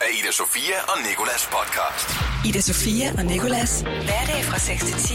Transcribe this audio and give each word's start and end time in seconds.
af 0.00 0.10
Ida 0.18 0.32
Sofia 0.32 0.78
og 0.92 0.98
Nikolas 1.08 1.44
podcast. 1.56 2.08
Ida 2.48 2.60
Sofia 2.60 3.06
og 3.18 3.24
Nikolas. 3.24 3.80
Hverdag 3.80 4.40
fra 4.48 4.58
6 4.58 4.84
til 4.84 4.94
10 4.94 5.14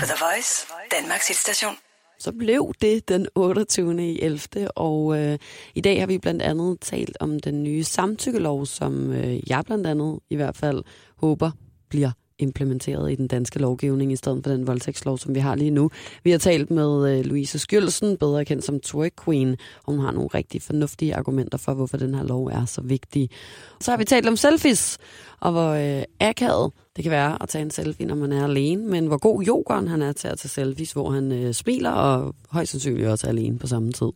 på 0.00 0.04
The 0.10 0.18
Voice, 0.24 0.52
Danmarks 0.96 1.28
hitstation. 1.28 1.74
Så 2.18 2.32
blev 2.32 2.72
det 2.80 3.08
den 3.08 3.26
28. 3.34 4.12
i 4.12 4.22
11. 4.22 4.70
Og 4.76 5.18
øh, 5.18 5.38
i 5.74 5.80
dag 5.80 6.00
har 6.00 6.06
vi 6.06 6.18
blandt 6.18 6.42
andet 6.42 6.80
talt 6.80 7.16
om 7.20 7.40
den 7.40 7.62
nye 7.62 7.84
samtykkelov, 7.84 8.66
som 8.66 9.12
øh, 9.12 9.50
jeg 9.50 9.64
blandt 9.66 9.86
andet 9.86 10.20
i 10.30 10.36
hvert 10.36 10.56
fald 10.56 10.82
håber 11.16 11.50
bliver 11.88 12.10
implementeret 12.38 13.12
i 13.12 13.14
den 13.14 13.26
danske 13.28 13.58
lovgivning, 13.58 14.12
i 14.12 14.16
stedet 14.16 14.44
for 14.44 14.52
den 14.52 14.66
voldtægtslov, 14.66 15.18
som 15.18 15.34
vi 15.34 15.40
har 15.40 15.54
lige 15.54 15.70
nu. 15.70 15.90
Vi 16.24 16.30
har 16.30 16.38
talt 16.38 16.70
med 16.70 17.18
øh, 17.18 17.24
Louise 17.24 17.58
Skjølsen, 17.58 18.16
bedre 18.16 18.44
kendt 18.44 18.64
som 18.64 18.80
Twerk 18.80 19.12
Queen, 19.24 19.56
og 19.84 19.92
hun 19.92 20.04
har 20.04 20.12
nogle 20.12 20.28
rigtig 20.34 20.62
fornuftige 20.62 21.14
argumenter 21.14 21.58
for, 21.58 21.74
hvorfor 21.74 21.96
den 21.96 22.14
her 22.14 22.22
lov 22.22 22.46
er 22.46 22.64
så 22.64 22.80
vigtig. 22.82 23.30
Så 23.80 23.90
har 23.90 23.98
vi 23.98 24.04
talt 24.04 24.28
om 24.28 24.36
selfies, 24.36 24.98
og 25.40 25.52
hvor 25.52 25.70
øh, 25.70 26.02
akavet 26.20 26.72
det 26.96 27.02
kan 27.02 27.10
være 27.10 27.42
at 27.42 27.48
tage 27.48 27.62
en 27.62 27.70
selfie, 27.70 28.06
når 28.06 28.14
man 28.14 28.32
er 28.32 28.44
alene, 28.44 28.86
men 28.86 29.06
hvor 29.06 29.18
god 29.18 29.44
yogeren 29.46 29.88
han 29.88 30.02
er 30.02 30.12
til 30.12 30.28
at 30.28 30.38
tage 30.38 30.48
selfies, 30.48 30.92
hvor 30.92 31.10
han 31.10 31.32
øh, 31.32 31.54
smiler 31.54 31.90
og 31.90 32.34
højst 32.50 32.70
sandsynligt 32.70 33.08
også 33.08 33.26
er 33.26 33.30
alene 33.30 33.58
på 33.58 33.66
samme 33.66 33.92
tid. 33.92 34.12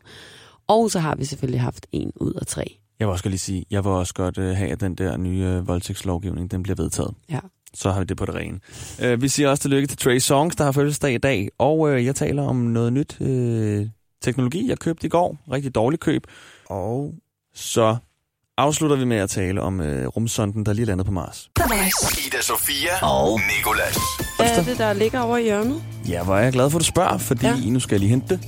Og 0.67 0.91
så 0.91 0.99
har 0.99 1.17
vi 1.17 1.25
selvfølgelig 1.25 1.61
haft 1.61 1.87
en 1.93 2.13
ud 2.17 2.33
af 2.33 2.47
tre. 2.47 2.77
Jeg 3.01 3.09
vil 3.09 3.13
også 3.13 3.25
godt 3.25 3.33
lige 3.33 3.39
sige, 3.39 3.65
jeg 3.71 3.85
vil 3.85 3.93
også 3.93 4.15
godt 4.15 4.39
øh, 4.39 4.57
have, 4.57 4.71
at 4.71 4.81
den 4.81 4.95
der 4.95 5.17
nye 5.17 5.45
øh, 5.45 5.69
voldtægtslovgivning, 5.69 6.51
den 6.51 6.63
bliver 6.63 6.77
vedtaget. 6.77 7.15
Ja. 7.31 7.41
Så 7.75 7.91
har 7.91 7.99
vi 8.01 8.05
det 8.05 8.17
på 8.17 8.27
det 8.27 8.35
rene. 8.35 8.59
Øh, 9.03 9.23
vi 9.23 9.29
siger 9.29 9.49
også 9.49 9.63
tillykke 9.63 9.87
til 9.89 9.99
Trey 9.99 10.19
Songs, 10.19 10.57
der 10.57 10.65
har 10.65 10.73
fødselsdag 10.73 11.15
i 11.15 11.19
dag. 11.19 11.49
Og 11.59 11.91
øh, 11.91 12.05
jeg 12.05 12.15
taler 12.15 12.43
om 12.43 12.57
noget 12.57 12.93
nyt 12.93 13.17
øh, 13.21 13.87
teknologi, 14.23 14.69
jeg 14.69 14.79
købte 14.79 15.07
i 15.07 15.11
går. 15.11 15.37
Rigtig 15.53 15.75
dårligt 15.75 16.03
køb. 16.03 16.27
Og 16.67 17.15
så 17.55 17.97
afslutter 18.59 18.97
vi 18.97 19.05
med 19.05 19.17
at 19.17 19.31
tale 19.31 19.63
om 19.63 19.81
øh, 19.81 20.07
rumsonden, 20.07 20.67
der 20.67 20.73
lige 20.73 20.87
landede 20.87 21.07
på 21.07 21.13
Mars. 21.13 21.51
Ida 22.27 22.43
Sofia 22.43 23.07
og 23.07 23.41
Nikolas. 23.57 23.99
Hvad 24.37 24.59
er 24.59 24.63
det, 24.65 24.79
der 24.79 24.93
ligger 24.93 25.21
over 25.21 25.37
i 25.37 25.43
hjørnet? 25.43 25.83
Ja, 26.09 26.25
hvor 26.25 26.37
er 26.37 26.43
jeg 26.43 26.53
glad 26.53 26.71
for, 26.71 26.79
at 26.79 26.81
du 26.81 26.85
spørger, 26.87 27.19
fordi 27.19 27.47
ja. 27.47 27.55
Ja. 27.65 27.71
nu 27.71 27.81
skal 27.81 27.95
jeg 27.95 28.01
lige 28.01 28.11
hente 28.11 28.29
det. 28.35 28.41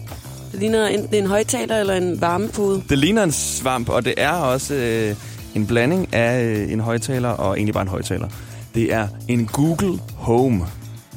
Det 0.52 0.60
ligner 0.60 0.86
enten 0.86 1.14
en 1.14 1.26
højtaler 1.26 1.76
eller 1.80 1.94
en 1.94 2.20
varmepude. 2.20 2.82
Det 2.88 2.98
ligner 2.98 3.22
en 3.22 3.32
svamp, 3.32 3.88
og 3.88 4.04
det 4.04 4.14
er 4.16 4.32
også 4.32 4.74
øh, 4.74 5.16
en 5.54 5.66
blanding 5.66 6.14
af 6.14 6.42
øh, 6.44 6.72
en 6.72 6.80
højtaler 6.80 7.28
og 7.28 7.56
egentlig 7.56 7.74
bare 7.74 7.82
en 7.82 7.88
højtaler. 7.88 8.28
Det 8.74 8.92
er 8.92 9.08
en 9.28 9.46
Google 9.52 9.98
Home. 10.14 10.64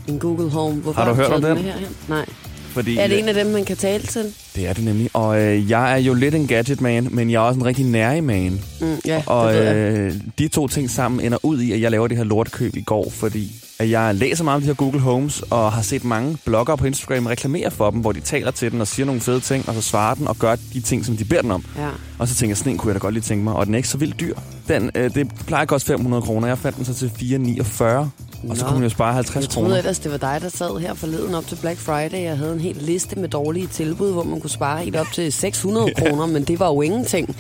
En 0.08 0.20
Google 0.20 0.50
Home. 0.50 0.76
Hvorfor 0.82 1.02
Har 1.02 1.10
du 1.10 1.16
hørt 1.16 1.32
om 1.32 1.42
den? 1.42 1.58
herhen? 1.58 1.88
Nej. 2.10 2.26
Fordi, 2.70 2.98
Er 2.98 3.08
det 3.08 3.20
en 3.20 3.28
af 3.28 3.34
dem, 3.34 3.48
man 3.48 3.66
kan 3.66 3.78
tale 3.78 4.04
til? 4.04 4.34
Det 4.56 4.68
er 4.68 4.74
det 4.74 4.84
nemlig. 4.84 5.10
Og 5.14 5.42
øh, 5.42 5.70
jeg 5.70 5.94
er 5.94 5.98
jo 5.98 6.14
lidt 6.14 6.36
en 6.36 6.48
gadget 6.48 6.82
man, 6.82 7.08
men 7.12 7.30
jeg 7.32 7.36
er 7.38 7.42
også 7.48 7.60
en 7.60 7.66
rigtig 7.66 7.86
nærig 7.86 8.24
man. 8.24 8.62
Mm, 8.82 8.96
ja, 9.06 9.24
Og 9.26 9.54
det 9.54 9.76
øh, 9.76 10.14
de 10.40 10.48
to 10.48 10.68
ting 10.68 10.90
sammen 10.90 11.20
ender 11.26 11.38
ud 11.44 11.62
i, 11.62 11.72
at 11.72 11.82
jeg 11.82 11.92
laver 11.92 12.08
det 12.08 12.18
her 12.18 12.24
lortkøb 12.24 12.76
i 12.76 12.82
går, 12.82 13.10
fordi 13.10 13.52
at 13.80 13.90
jeg 13.90 14.16
læser 14.16 14.44
meget 14.44 14.56
om 14.56 14.62
de 14.62 14.68
her 14.68 14.74
Google 14.74 15.00
Homes, 15.00 15.42
og 15.50 15.72
har 15.72 15.82
set 15.82 16.04
mange 16.04 16.38
bloggere 16.46 16.78
på 16.78 16.86
Instagram 16.86 17.26
reklamere 17.26 17.72
for 17.72 17.92
dem, 17.92 18.00
hvor 18.00 18.12
de 18.12 18.20
taler 18.20 18.52
til 18.52 18.72
den 18.72 18.82
og 18.82 18.88
siger 18.88 19.06
nogle 19.06 19.22
fede 19.22 19.40
ting, 19.40 19.70
og 19.70 19.76
så 19.76 19.82
svarer 19.82 20.16
den 20.16 20.28
og 20.28 20.38
gør 20.38 20.56
de 20.74 20.82
ting, 20.82 21.06
som 21.06 21.18
de 21.18 21.26
beder 21.26 21.42
den 21.42 21.52
om. 21.52 21.66
Ja. 21.78 21.90
Og 22.20 22.28
så 22.28 22.36
tænker 22.36 22.50
jeg, 22.52 22.58
sådan 22.58 22.72
en 22.72 22.78
kunne 22.78 22.90
jeg 22.90 22.96
da 22.96 23.00
godt 23.00 23.14
lige 23.14 23.24
tænke 23.24 23.44
mig, 23.44 23.54
og 23.54 23.66
den 23.66 23.74
er 23.74 23.78
ikke 23.78 23.90
så 23.90 23.98
vildt 23.98 24.20
dyr. 24.20 24.36
Den, 24.68 24.92
øh, 24.96 25.14
det 25.16 25.32
plejer 25.48 25.62
at 25.62 25.68
koste 25.68 25.88
500 25.88 26.22
kroner, 26.22 26.48
jeg 26.48 26.58
fandt 26.58 26.78
den 26.78 26.86
så 26.86 26.94
til 26.94 27.12
449, 27.20 28.12
og 28.50 28.58
så 28.58 28.66
Nå. 28.66 28.72
kunne 28.72 28.84
jo 28.84 28.90
spare 28.90 29.14
50 29.14 29.44
Jeg 29.44 29.50
troede 29.50 29.66
kroner. 29.68 29.78
ellers, 29.78 30.00
det 30.00 30.12
var 30.12 30.18
dig, 30.18 30.40
der 30.42 30.50
sad 30.50 30.80
her 30.80 30.94
forleden 30.94 31.36
op 31.36 31.48
til 31.48 31.56
Black 31.56 31.80
Friday. 31.80 32.24
Jeg 32.24 32.38
havde 32.38 32.54
en 32.54 32.60
hel 32.60 32.76
liste 32.80 33.20
med 33.20 33.30
dårlige 33.30 33.68
tilbud, 33.68 34.12
hvor 34.12 34.24
man 34.24 34.40
kunne 34.42 34.50
spare 34.50 34.84
helt 34.84 34.96
op 34.96 35.08
til 35.14 35.34
600 35.34 35.94
kroner, 35.98 36.26
men 36.36 36.44
det 36.44 36.60
var 36.60 36.68
jo 36.68 36.82
ingenting. 36.82 37.36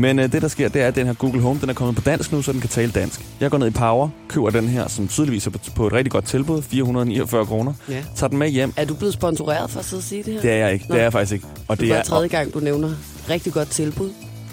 Men 0.00 0.18
øh, 0.18 0.32
det, 0.32 0.42
der 0.42 0.48
sker, 0.48 0.68
det 0.68 0.82
er, 0.82 0.88
at 0.88 0.94
den 0.94 1.06
her 1.06 1.14
Google 1.14 1.40
Home, 1.40 1.60
den 1.60 1.70
er 1.70 1.74
kommet 1.74 1.96
på 1.96 2.02
dansk 2.02 2.32
nu, 2.32 2.42
så 2.42 2.52
den 2.52 2.60
kan 2.60 2.70
tale 2.70 2.92
dansk. 2.92 3.20
Jeg 3.40 3.50
går 3.50 3.58
ned 3.58 3.66
i 3.66 3.70
Power, 3.70 4.08
køber 4.28 4.50
den 4.50 4.68
her, 4.68 4.88
som 4.88 5.08
tydeligvis 5.08 5.46
er 5.46 5.50
på, 5.50 5.58
på 5.74 5.86
et 5.86 5.92
rigtig 5.92 6.12
godt 6.12 6.24
tilbud, 6.24 6.62
449 6.62 7.46
kroner. 7.46 7.72
Ja. 7.88 8.02
Tager 8.16 8.28
den 8.28 8.38
med 8.38 8.48
hjem. 8.48 8.72
Er 8.76 8.84
du 8.84 8.94
blevet 8.94 9.14
sponsoreret 9.14 9.70
for 9.70 9.78
at 9.78 9.84
sidde 9.84 10.00
og 10.00 10.04
sige 10.04 10.22
det 10.22 10.32
her? 10.32 10.40
Det 10.40 10.50
er 10.50 10.56
jeg 10.56 10.72
ikke. 10.72 10.84
Nå. 10.88 10.94
Det 10.94 11.00
er 11.00 11.04
jeg 11.04 11.12
faktisk 11.12 11.32
ikke. 11.32 11.46
Og 11.68 11.80
det 11.80 11.88
det 11.88 11.94
er 11.94 11.98
er, 11.98 12.02
tredje 12.02 12.28
gang, 12.28 12.54
du 12.54 12.60
nævner 12.60 12.90
rigtig 13.30 13.52
godt 13.52 13.68
tilbud. 13.68 14.10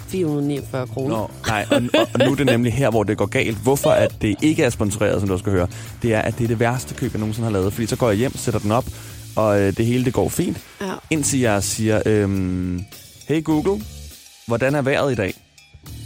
449 0.08 0.86
kroner. 0.86 1.16
Nå, 1.16 1.30
nej, 1.46 1.66
og, 1.70 1.82
og 2.14 2.26
nu 2.26 2.32
er 2.32 2.36
det 2.36 2.46
nemlig 2.46 2.72
her, 2.72 2.90
hvor 2.90 3.02
det 3.02 3.16
går 3.16 3.26
galt. 3.26 3.58
Hvorfor 3.58 3.90
at 3.90 4.14
det 4.22 4.36
ikke 4.42 4.64
er 4.64 4.70
sponsoreret, 4.70 5.20
som 5.20 5.28
du 5.28 5.38
skal 5.38 5.52
høre, 5.52 5.66
det 6.02 6.14
er, 6.14 6.20
at 6.20 6.38
det 6.38 6.44
er 6.44 6.48
det 6.48 6.60
værste 6.60 6.94
køb, 6.94 7.12
jeg 7.12 7.18
nogensinde 7.20 7.46
har 7.46 7.52
lavet. 7.52 7.72
Fordi 7.72 7.86
så 7.86 7.96
går 7.96 8.08
jeg 8.08 8.18
hjem, 8.18 8.36
sætter 8.36 8.60
den 8.60 8.72
op, 8.72 8.84
og 9.36 9.60
øh, 9.60 9.76
det 9.76 9.86
hele 9.86 10.04
det 10.04 10.12
går 10.12 10.28
fint. 10.28 10.58
Ja. 10.80 10.92
Indtil 11.10 11.40
jeg 11.40 11.62
siger, 11.62 12.02
øhm, 12.06 12.84
hey 13.28 13.44
Google, 13.44 13.82
hvordan 14.48 14.74
er 14.74 14.82
vejret 14.82 15.12
i 15.12 15.14
dag? 15.14 15.34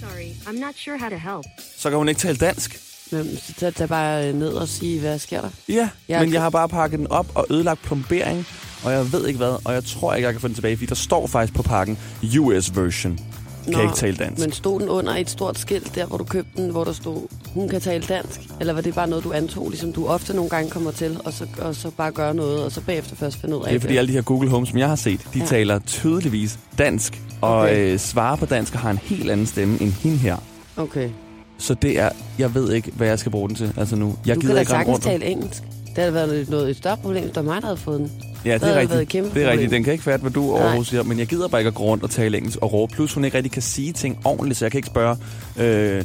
Sorry, 0.01 0.29
I'm 0.47 0.59
not 0.61 0.75
sure 0.77 0.99
how 0.99 1.09
to 1.09 1.17
help. 1.17 1.45
Så 1.77 1.89
kan 1.91 1.99
hun 1.99 2.09
ikke 2.09 2.19
tale 2.21 2.37
dansk. 2.37 2.81
Men 3.13 3.37
så 3.47 3.53
tag, 3.59 3.75
tag 3.75 3.89
bare 3.89 4.33
ned 4.33 4.49
og 4.49 4.69
sige, 4.69 5.01
hvad 5.01 5.19
sker 5.19 5.41
der? 5.41 5.49
Ja, 5.69 5.89
Jeg 6.09 6.19
men 6.21 6.29
kan- 6.29 6.35
jeg 6.35 6.43
har 6.43 6.51
bare 6.51 6.69
pakket 6.69 6.99
den 6.99 7.07
op 7.07 7.27
og 7.35 7.47
ødelagt 7.51 7.83
plombering, 7.83 8.47
og 8.85 8.93
jeg 8.93 9.13
ved 9.13 9.27
ikke 9.27 9.37
hvad, 9.37 9.57
og 9.65 9.75
jeg 9.75 9.85
tror 9.85 10.15
ikke, 10.15 10.27
jeg 10.27 10.35
kan 10.35 10.41
få 10.41 10.49
den 10.49 10.55
tilbage, 10.55 10.77
fordi 10.77 10.87
der 10.87 10.95
står 10.95 11.27
faktisk 11.27 11.55
på 11.57 11.63
pakken 11.63 11.99
US 12.39 12.77
version. 12.77 13.19
Kan 13.65 13.83
ikke 13.83 13.95
tale 13.95 14.17
dansk. 14.17 14.41
Men 14.43 14.53
stod 14.53 14.81
den 14.81 14.89
under 14.89 15.15
et 15.17 15.31
stort 15.31 15.59
skilt, 15.59 15.95
der 15.95 16.07
hvor 16.07 16.17
du 16.17 16.25
købte 16.25 16.63
den, 16.63 16.71
hvor 16.71 16.85
der 16.85 16.93
stod, 16.93 17.21
hun 17.55 17.69
kan 17.69 17.81
tale 17.81 18.05
dansk? 18.09 18.41
Eller 18.61 18.73
var 18.73 18.81
det 18.81 18.95
bare 18.95 19.09
noget, 19.09 19.25
du 19.25 19.33
antog, 19.33 19.69
ligesom 19.71 19.93
du 19.93 20.07
ofte 20.07 20.35
nogle 20.35 20.51
gange 20.51 20.71
kommer 20.71 20.91
til, 20.91 21.19
og 21.25 21.33
så, 21.33 21.47
og 21.59 21.75
så 21.75 21.91
bare 21.91 22.11
gøre 22.13 22.35
noget, 22.35 22.65
og 22.65 22.73
så 22.73 22.81
bagefter 22.81 23.17
først 23.17 23.37
finde 23.41 23.57
ud 23.57 23.63
af 23.63 23.69
Det 23.69 23.77
er 23.77 23.81
fordi 23.81 23.97
alle 23.97 24.09
de 24.09 24.13
her 24.13 24.23
Google 24.23 24.51
Homes, 24.51 24.69
som 24.69 24.79
jeg 24.79 24.89
har 24.89 24.97
set, 24.97 25.21
de 25.35 25.39
ja. 25.39 25.45
Taler 25.47 25.79
tydeligvis 25.79 26.59
dansk, 26.79 27.23
og 27.41 27.57
Okay. 27.57 27.93
øh, 27.93 27.99
svarer 27.99 28.37
på 28.37 28.47
dansk 28.47 28.75
og 28.75 28.81
har 28.81 28.91
en 28.91 28.99
helt 29.03 29.31
anden 29.31 29.47
stemme 29.47 29.81
end 29.83 29.93
hende 29.93 30.17
her. 30.17 30.37
Okay. 30.77 31.09
Så 31.59 31.75
det 31.75 31.99
er, 32.01 32.09
jeg 32.39 32.55
ved 32.55 32.73
ikke, 32.73 32.91
hvad 32.97 33.07
jeg 33.09 33.19
skal 33.19 33.33
bruge 33.33 33.49
den 33.49 33.57
til. 33.57 33.73
Altså 33.77 33.97
nu, 33.97 34.17
jeg 34.27 34.37
du 34.37 34.41
gider 34.41 34.53
kan 34.53 34.55
da 34.57 34.61
ikke 34.61 34.71
sagtens 34.71 34.93
rundt. 34.95 35.05
tale 35.05 35.25
engelsk. 35.25 35.63
Det 35.95 35.99
havde 35.99 36.15
været 36.15 36.49
noget, 36.51 36.71
et 36.71 36.77
større 36.77 36.97
problem, 36.97 37.31
var 37.35 37.43
mig, 37.43 37.61
der 37.63 37.67
havde 37.67 37.77
fået 37.77 38.01
den. 38.01 38.13
Ja, 38.45 38.55
det 38.55 38.69
er 38.69 38.81
rigtigt. 38.81 39.09
kæmpe 39.09 39.35
Det 39.35 39.43
er 39.47 39.51
rigtigt. 39.51 39.71
Den 39.71 39.85
kan 39.85 39.93
ikke 39.93 40.05
fatte, 40.05 40.23
hvad 40.23 40.31
du 40.31 40.51
overhovedet 40.51 40.87
siger, 40.87 41.03
men 41.03 41.19
jeg 41.19 41.27
gider 41.27 41.49
bare 41.49 41.61
ikke 41.61 41.69
at 41.69 41.75
gå 41.75 41.83
rundt 41.83 42.05
og 42.05 42.11
tale 42.11 42.37
engelsk 42.37 42.59
og 42.63 42.73
råbe. 42.73 42.95
Plus 42.95 43.15
hun 43.15 43.25
ikke 43.25 43.37
rigtig 43.37 43.53
kan 43.53 43.63
sige 43.63 43.93
ting 43.93 44.19
ordentligt, 44.25 44.59
så 44.59 44.65
jeg 44.65 44.73
kan 44.73 44.79
ikke 44.79 44.87
spørge 44.87 45.17
øh, 45.57 46.05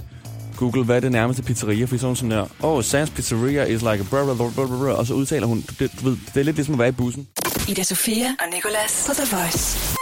Google, 0.57 0.83
hvad 0.83 0.95
er 0.95 0.99
det 0.99 1.11
nærmeste 1.11 1.43
pizzeria? 1.43 1.85
Fordi 1.85 1.99
så 1.99 2.05
er 2.05 2.07
hun 2.07 2.15
sådan 2.15 2.31
der, 2.31 2.45
oh, 2.63 2.79
Sam's 2.79 3.11
Pizzeria 3.15 3.63
is 3.63 3.81
like 3.81 3.89
a 3.89 4.05
blah, 4.09 4.25
blah, 4.25 4.37
blah, 4.37 4.51
blah, 4.53 4.67
blah, 4.67 4.99
og 4.99 5.07
så 5.07 5.13
udtaler 5.13 5.47
hun, 5.47 5.63
det, 5.79 5.91
du 6.01 6.09
ved, 6.09 6.17
det 6.33 6.39
er 6.39 6.43
lidt 6.43 6.55
ligesom 6.55 6.73
at 6.75 6.79
være 6.79 6.89
i 6.89 6.91
bussen. 6.91 7.27
Ida 7.69 7.83
Sofia 7.83 8.25
og 8.39 8.45
Nikolas 8.53 9.03
på 9.07 9.13
The 9.13 9.37
Voice. 9.37 9.97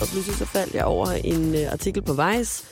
Og 0.00 0.06
pludselig 0.08 0.36
så 0.38 0.44
faldt 0.44 0.74
jeg 0.74 0.84
over 0.84 1.06
en 1.06 1.54
uh, 1.54 1.72
artikel 1.72 2.02
på 2.02 2.12
Vice, 2.12 2.64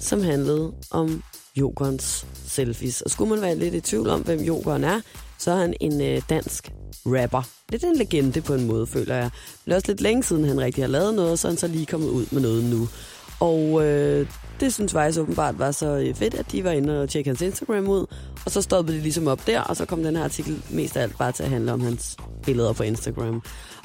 som 0.00 0.22
handlede 0.22 0.72
om 0.90 1.22
yoghurts 1.58 2.26
selfies. 2.46 3.00
Og 3.00 3.10
skulle 3.10 3.30
man 3.30 3.42
være 3.42 3.54
lidt 3.54 3.74
i 3.74 3.80
tvivl 3.80 4.08
om, 4.08 4.20
hvem 4.20 4.40
yoghurt 4.40 4.80
er, 4.80 5.00
så 5.40 5.50
er 5.50 5.56
han 5.56 5.74
en 5.80 6.00
øh, 6.00 6.22
dansk 6.30 6.72
rapper. 7.06 7.42
Lidt 7.68 7.84
en 7.84 7.96
legende 7.96 8.40
på 8.40 8.54
en 8.54 8.66
måde, 8.66 8.86
føler 8.86 9.14
jeg. 9.14 9.30
Det 9.64 9.72
er 9.72 9.76
også 9.76 9.88
lidt 9.88 10.00
længe 10.00 10.22
siden, 10.22 10.44
han 10.44 10.60
rigtig 10.60 10.84
har 10.84 10.88
lavet 10.88 11.14
noget, 11.14 11.38
så 11.38 11.48
er 11.48 11.50
han 11.50 11.58
så 11.58 11.66
lige 11.68 11.86
kommet 11.86 12.08
ud 12.08 12.26
med 12.30 12.40
noget 12.40 12.64
nu. 12.64 12.88
Og 13.40 13.86
øh, 13.86 14.26
det 14.60 14.74
synes 14.74 14.96
Vice 14.96 15.20
åbenbart 15.20 15.58
var 15.58 15.70
så 15.70 15.86
øh, 15.86 16.14
fedt, 16.14 16.34
at 16.34 16.52
de 16.52 16.64
var 16.64 16.70
inde 16.70 17.02
og 17.02 17.08
tjekke 17.08 17.30
hans 17.30 17.40
Instagram 17.40 17.88
ud. 17.88 18.06
Og 18.44 18.50
så 18.50 18.62
stoppede 18.62 18.96
de 18.96 19.02
ligesom 19.02 19.26
op 19.26 19.46
der, 19.46 19.60
og 19.60 19.76
så 19.76 19.84
kom 19.84 20.02
den 20.02 20.16
her 20.16 20.24
artikel 20.24 20.62
mest 20.70 20.96
af 20.96 21.02
alt 21.02 21.18
bare 21.18 21.32
til 21.32 21.42
at 21.42 21.50
handle 21.50 21.72
om 21.72 21.80
hans 21.80 22.16
billeder 22.42 22.72
på 22.72 22.82
Instagram. 22.82 23.42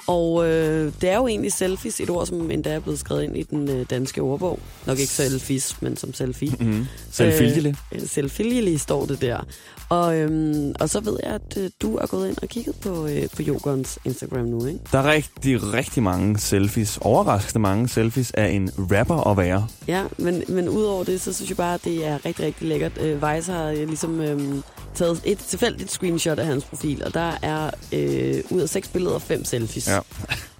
Og 0.08 0.48
øh, 0.48 0.92
det 1.02 1.10
er 1.10 1.16
jo 1.16 1.28
egentlig 1.28 1.54
selfies, 1.54 2.00
et 2.00 2.10
ord, 2.10 2.26
som 2.26 2.52
endda 2.52 2.70
er 2.70 2.80
blevet 2.80 3.00
skrevet 3.00 3.24
ind 3.24 3.38
i 3.38 3.44
den 3.44 3.70
øh, 3.70 3.86
danske 3.90 4.22
ordbog. 4.22 4.60
Nok 4.86 5.00
ikke 5.00 5.12
selfies, 5.12 5.82
men 5.82 5.98
som 5.98 6.14
selfie. 6.14 6.56
Mm-hmm. 6.60 6.86
Selvfølgelig. 7.12 7.76
Øh, 7.92 8.02
selvfølgelig 8.08 8.80
står 8.80 9.06
det 9.06 9.22
der. 9.22 9.46
Og, 9.90 10.18
øhm, 10.18 10.74
og 10.80 10.90
så 10.90 11.00
ved 11.00 11.20
jeg, 11.24 11.32
at 11.32 11.58
øh, 11.58 11.70
du 11.82 11.96
er 11.96 12.08
gået 12.08 12.28
ind 12.30 12.38
og 12.42 12.48
kigget 12.48 12.76
på, 12.76 13.08
øh, 13.08 13.24
på 13.36 13.42
Jokons 13.42 14.00
Instagram 14.06 14.46
nu, 14.46 14.66
ikke? 14.66 14.80
Der 14.92 15.00
er 15.00 15.12
rigtig, 15.12 15.74
rigtig 15.74 16.04
mange 16.04 16.40
selfies. 16.40 16.98
Overraskende 17.02 17.62
mange 17.62 17.88
selfies 17.88 18.32
af 18.32 18.48
en 18.48 18.70
rapper 18.78 19.28
at 19.28 19.38
være. 19.38 19.68
Ja, 19.88 20.04
men, 20.18 20.44
men 20.48 20.65
udover 20.70 21.04
det, 21.04 21.22
så 21.22 21.34
synes 21.34 21.50
jeg 21.50 21.58
bare, 21.58 21.74
at 21.74 21.84
det 21.84 22.06
er 22.06 22.26
rigtig, 22.26 22.46
rigtig 22.46 22.68
lækkert. 22.68 22.98
Øh, 23.02 23.16
Vice 23.16 23.52
har 23.52 23.70
øh, 23.70 23.88
ligesom 23.88 24.22
øh, 24.22 24.56
taget 24.96 25.22
et 25.26 25.38
tilfældigt 25.38 25.92
screenshot 25.92 26.40
af 26.40 26.46
hans 26.46 26.64
profil, 26.64 27.04
og 27.04 27.14
der 27.14 27.32
er 27.42 27.72
øh, 27.94 28.44
ud 28.50 28.62
af 28.62 28.70
seks 28.70 28.88
billeder 28.88 29.20
fem 29.20 29.46
selfies. 29.46 29.88
Ja. 29.88 30.00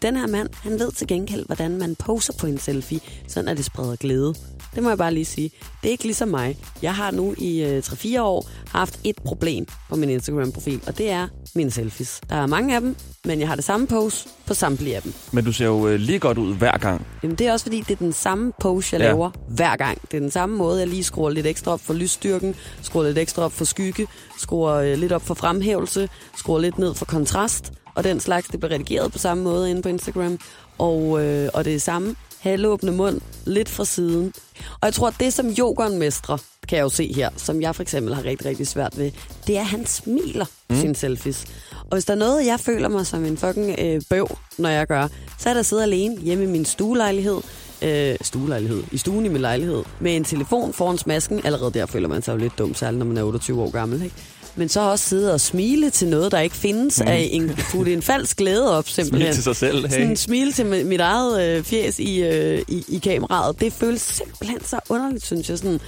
Den 0.02 0.16
her 0.18 0.28
mand, 0.28 0.50
han 0.64 0.80
ved 0.80 0.92
til 0.92 1.08
gengæld, 1.08 1.46
hvordan 1.46 1.78
man 1.78 1.96
poser 1.96 2.34
på 2.40 2.48
en 2.48 2.58
selfie, 2.58 3.00
sådan 3.28 3.48
at 3.48 3.58
det 3.58 3.66
spreder 3.66 3.96
glæde. 3.96 4.34
Det 4.76 4.84
må 4.84 4.90
jeg 4.90 4.98
bare 4.98 5.14
lige 5.14 5.26
sige. 5.26 5.52
Det 5.82 5.88
er 5.88 5.92
ikke 5.92 6.04
ligesom 6.04 6.28
mig. 6.28 6.58
Jeg 6.82 6.96
har 6.96 7.12
nu 7.12 7.36
i 7.38 7.64
øh, 7.64 7.84
3-4 7.86 8.22
år 8.22 8.50
haft 8.68 9.00
et 9.04 9.16
problem 9.26 9.66
på 9.90 9.96
min 9.96 10.10
Instagram-profil, 10.10 10.82
og 10.88 10.98
det 10.98 11.10
er 11.10 11.28
mine 11.56 11.72
selfies. 11.72 12.22
Der 12.30 12.36
er 12.36 12.46
mange 12.48 12.76
af 12.76 12.82
dem, 12.82 12.96
men 13.26 13.40
jeg 13.40 13.48
har 13.48 13.56
det 13.56 13.64
samme 13.64 13.88
pose 13.88 14.28
på 14.46 14.54
samtlige 14.54 14.96
af 14.96 15.02
dem. 15.02 15.14
Men 15.32 15.46
du 15.46 15.52
ser 15.54 15.66
jo 15.66 15.88
øh, 15.88 16.00
lige 16.00 16.20
godt 16.20 16.38
ud 16.38 16.56
hver 16.56 16.78
gang. 16.78 17.08
Jamen, 17.24 17.38
det 17.38 17.48
er 17.48 17.52
også 17.52 17.66
fordi, 17.66 17.80
det 17.82 17.92
er 17.92 17.96
den 17.96 18.14
samme 18.14 18.52
pose, 18.62 18.96
jeg 18.96 19.02
Ja. 19.02 19.08
laver 19.08 19.32
hver 19.50 19.76
gang. 19.76 20.02
Det 20.12 20.18
er 20.18 20.22
den 20.22 20.32
samme 20.32 20.58
måde, 20.58 20.80
jeg 20.80 20.88
lige 20.88 21.04
skruer 21.04 21.30
lidt 21.30 21.46
ekstra 21.46 21.72
op 21.72 21.82
for 21.82 21.94
lysstyrken, 21.94 22.56
skruer 22.82 23.04
lidt 23.04 23.18
ekstra 23.18 23.42
op 23.44 23.52
for 23.52 23.66
skygge, 23.66 24.08
skruer 24.40 24.74
øh, 24.76 24.98
lidt 24.98 25.12
op 25.12 25.22
for 25.22 25.34
fremhævelse, 25.34 26.10
skruer 26.38 26.60
lidt 26.60 26.78
ned 26.80 26.94
for 26.94 27.06
kontrast, 27.06 27.72
og 27.96 28.04
den 28.04 28.20
slags, 28.20 28.48
det 28.48 28.60
bliver 28.60 28.74
redigeret 28.74 29.12
på 29.12 29.18
samme 29.18 29.44
måde 29.44 29.70
inde 29.70 29.82
på 29.82 29.90
Instagram. 29.90 30.40
Og, 30.78 31.24
øh, 31.24 31.50
og 31.54 31.66
det 31.66 31.76
er 31.76 31.80
samme 31.80 32.16
halvåbne 32.40 32.92
mund, 32.92 33.22
lidt 33.46 33.70
fra 33.70 33.86
siden. 33.86 34.34
Og 34.72 34.86
jeg 34.86 34.94
tror, 34.94 35.08
at 35.08 35.16
det 35.20 35.34
som 35.34 35.50
yoghurt 35.60 35.92
mestrer, 35.92 36.38
kan 36.68 36.78
jeg 36.78 36.84
jo 36.84 36.90
se 36.90 37.14
her, 37.14 37.30
som 37.38 37.62
jeg 37.62 37.76
for 37.76 37.82
eksempel 37.82 38.16
har 38.16 38.24
rigtig, 38.24 38.48
rigtig 38.48 38.68
svært 38.68 38.98
ved, 38.98 39.12
det 39.48 39.58
er, 39.58 39.62
at 39.62 39.66
han 39.66 39.86
smiler 39.86 40.46
mm. 40.70 40.76
sine 40.76 40.96
selfies. 40.96 41.46
Og 41.72 41.92
hvis 41.92 42.06
der 42.06 42.14
er 42.14 42.18
noget, 42.18 42.46
jeg 42.46 42.60
føler 42.60 42.88
mig 42.88 43.06
som 43.06 43.26
en 43.26 43.38
fucking 43.38 43.76
øh, 43.80 44.02
bøv, 44.10 44.28
når 44.58 44.70
jeg 44.70 44.88
gør, 44.88 45.08
så 45.40 45.50
er 45.50 45.54
der 45.54 45.60
at 45.60 45.66
sidde 45.66 45.84
alene 45.84 46.22
hjemme 46.22 46.44
i 46.44 46.48
min 46.48 46.66
stuelejlighed, 46.66 47.42
øh, 47.82 48.16
stuelejlighed, 48.22 48.84
i 48.92 48.98
stuen 48.98 49.26
i 49.26 49.30
min 49.30 49.42
lejlighed, 49.42 49.84
med 50.00 50.16
en 50.16 50.24
telefon 50.24 50.74
foran 50.74 50.98
smasken. 50.98 51.46
Allerede 51.46 51.72
der 51.72 51.86
føler 51.86 52.08
man 52.08 52.22
sig 52.22 52.34
jo 52.34 52.38
lidt 52.38 52.58
dum, 52.58 52.74
særligt 52.74 53.00
når 53.00 53.06
man 53.06 53.18
er 53.18 53.24
28 53.24 53.62
år 53.62 53.72
gammel, 53.72 54.04
ikke? 54.04 54.16
Men 54.56 54.70
så 54.70 54.80
også 54.80 55.10
sidde 55.10 55.34
og 55.34 55.42
smile 55.42 55.90
til 55.90 56.08
noget, 56.08 56.32
der 56.32 56.40
ikke 56.40 56.56
findes, 56.56 57.02
mm. 57.02 57.08
af 57.08 57.30
en, 57.32 57.52
putte 57.72 57.94
en 57.94 58.02
falsk 58.02 58.38
glæde 58.38 58.78
op, 58.78 58.90
simpelthen. 58.90 59.22
Smil 59.22 59.34
til 59.34 59.44
sig 59.44 59.56
selv, 59.56 59.82
hey. 59.86 59.92
Sådan 59.92 60.10
en 60.10 60.18
smil 60.18 60.54
til 60.54 60.64
mi- 60.64 60.84
mit 60.84 61.02
eget 61.02 61.58
øh, 61.58 61.64
fjes 61.64 62.00
i, 62.00 62.24
øh, 62.24 62.62
i, 62.68 62.86
i 62.88 62.98
kameraet. 62.98 63.60
Det 63.60 63.74
føles 63.74 64.02
simpelthen 64.02 64.66
så 64.66 64.80
underligt, 64.90 65.26
synes 65.26 65.50
jeg. 65.50 65.58
Sådan, 65.58 65.80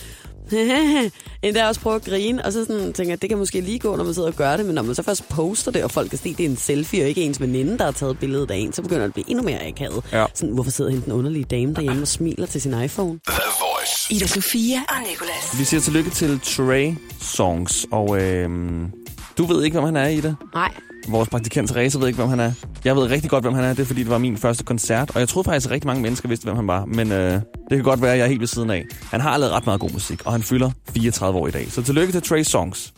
Endda 1.43 1.67
også 1.67 1.81
prøve 1.81 1.95
at 1.95 2.03
grine, 2.03 2.45
og 2.45 2.53
så 2.53 2.65
sådan, 2.65 2.93
tænker 2.93 3.11
jeg, 3.11 3.21
det 3.21 3.29
kan 3.29 3.37
måske 3.37 3.61
lige 3.61 3.79
gå, 3.79 3.95
når 3.95 4.03
man 4.03 4.13
sidder 4.13 4.27
og 4.27 4.35
gør 4.35 4.57
det, 4.57 4.65
men 4.65 4.75
når 4.75 4.81
man 4.81 4.95
så 4.95 5.03
først 5.03 5.29
poster 5.29 5.71
det, 5.71 5.83
og 5.83 5.91
folk 5.91 6.09
kan 6.09 6.19
se, 6.19 6.33
det 6.33 6.45
er 6.45 6.49
en 6.49 6.57
selfie, 6.57 7.03
og 7.03 7.09
ikke 7.09 7.21
ens 7.21 7.41
veninde, 7.41 7.77
der 7.77 7.83
har 7.83 7.91
taget 7.91 8.19
billedet 8.19 8.51
af 8.51 8.55
en, 8.55 8.73
så 8.73 8.81
begynder 8.81 9.01
det 9.01 9.07
at 9.07 9.13
blive 9.13 9.29
endnu 9.29 9.43
mere 9.43 9.67
akavet. 9.67 10.03
Ja. 10.11 10.25
Sådan, 10.33 10.53
hvorfor 10.53 10.71
sidder 10.71 10.91
hende 10.91 11.05
den 11.05 11.13
underlige 11.13 11.43
dame 11.45 11.73
derhjemme 11.73 12.01
og 12.01 12.07
smiler 12.07 12.45
til 12.45 12.61
sin 12.61 12.81
iPhone? 12.83 13.19
Voice. 13.77 14.13
Ida 14.13 14.27
Sofia 14.27 14.77
og 14.89 14.95
Nicolas. 15.09 15.59
Vi 15.59 15.63
siger 15.63 15.81
tillykke 15.81 16.09
til 16.09 16.39
Trey 16.39 16.93
Songs, 17.21 17.85
og 17.91 18.21
øh, 18.21 18.49
du 19.37 19.45
ved 19.45 19.63
ikke, 19.63 19.73
hvem 19.79 19.85
han 19.85 19.95
er 19.95 20.07
i 20.07 20.21
det. 20.21 20.35
Nej, 20.53 20.71
Vores 21.07 21.29
praktikant 21.29 21.69
Therese 21.69 21.99
ved 21.99 22.07
ikke, 22.07 22.17
hvem 22.17 22.29
han 22.29 22.39
er. 22.39 22.51
Jeg 22.85 22.95
ved 22.95 23.03
rigtig 23.03 23.29
godt, 23.29 23.43
hvem 23.43 23.53
han 23.53 23.63
er. 23.63 23.69
Det 23.69 23.79
er, 23.79 23.85
fordi 23.85 24.03
det 24.03 24.09
var 24.09 24.17
min 24.17 24.37
første 24.37 24.63
koncert. 24.63 25.11
Og 25.13 25.19
jeg 25.19 25.29
troede 25.29 25.45
faktisk, 25.45 25.67
at 25.67 25.71
rigtig 25.71 25.87
mange 25.87 26.01
mennesker 26.01 26.29
vidste, 26.29 26.43
hvem 26.43 26.55
han 26.55 26.67
var. 26.67 26.85
Men 26.85 27.11
øh, 27.11 27.31
det 27.33 27.41
kan 27.71 27.83
godt 27.83 28.01
være, 28.01 28.11
at 28.11 28.17
jeg 28.17 28.23
er 28.23 28.27
helt 28.27 28.39
ved 28.39 28.47
siden 28.47 28.69
af. 28.69 28.85
Han 29.11 29.21
har 29.21 29.37
lavet 29.37 29.53
ret 29.53 29.65
meget 29.65 29.79
god 29.79 29.89
musik, 29.89 30.25
og 30.25 30.31
han 30.31 30.43
fylder 30.43 30.71
34 30.93 31.39
år 31.39 31.47
i 31.47 31.51
dag. 31.51 31.71
Så 31.71 31.83
tillykke 31.83 32.11
til 32.11 32.21
Trey 32.21 32.43
Songs. 32.43 32.93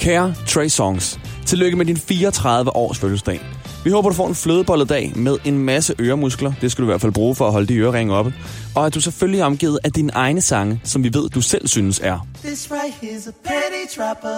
Kære 0.00 0.34
Trey 0.46 0.68
Songs, 0.68 1.20
tillykke 1.46 1.76
med 1.76 1.86
din 1.86 1.96
34 1.96 2.76
års 2.76 2.98
fødselsdag. 2.98 3.40
Vi 3.84 3.90
håber, 3.90 4.08
du 4.08 4.14
får 4.14 4.28
en 4.28 4.34
flødebolledag 4.34 5.12
med 5.16 5.36
en 5.44 5.58
masse 5.58 5.94
øremuskler. 6.00 6.52
Det 6.60 6.72
skal 6.72 6.82
du 6.82 6.86
i 6.86 6.90
hvert 6.90 7.00
fald 7.00 7.12
bruge 7.12 7.34
for 7.34 7.46
at 7.46 7.52
holde 7.52 7.66
de 7.66 7.76
øreringe 7.76 8.14
oppe. 8.14 8.34
Og 8.74 8.86
at 8.86 8.94
du 8.94 9.00
selvfølgelig 9.00 9.40
er 9.40 9.44
omgivet 9.44 9.78
af 9.84 9.92
dine 9.92 10.12
egne 10.14 10.40
sange, 10.40 10.80
som 10.84 11.04
vi 11.04 11.14
ved, 11.14 11.28
du 11.28 11.40
selv 11.40 11.68
synes 11.68 12.00
er. 12.02 12.26
This 12.44 12.70
right 12.70 13.26
a 13.26 13.30
penny 13.44 13.84
dropper. 13.96 14.28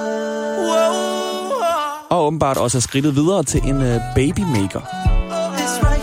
Og 2.10 2.26
åbenbart 2.26 2.56
også 2.56 2.78
er 2.78 2.80
skridtet 2.80 3.16
videre 3.16 3.42
til 3.42 3.60
en 3.64 3.76
uh, 3.76 3.96
babymaker. 4.14 4.80
Right 5.84 6.02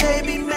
baby 0.00 0.30
I? 0.30 0.54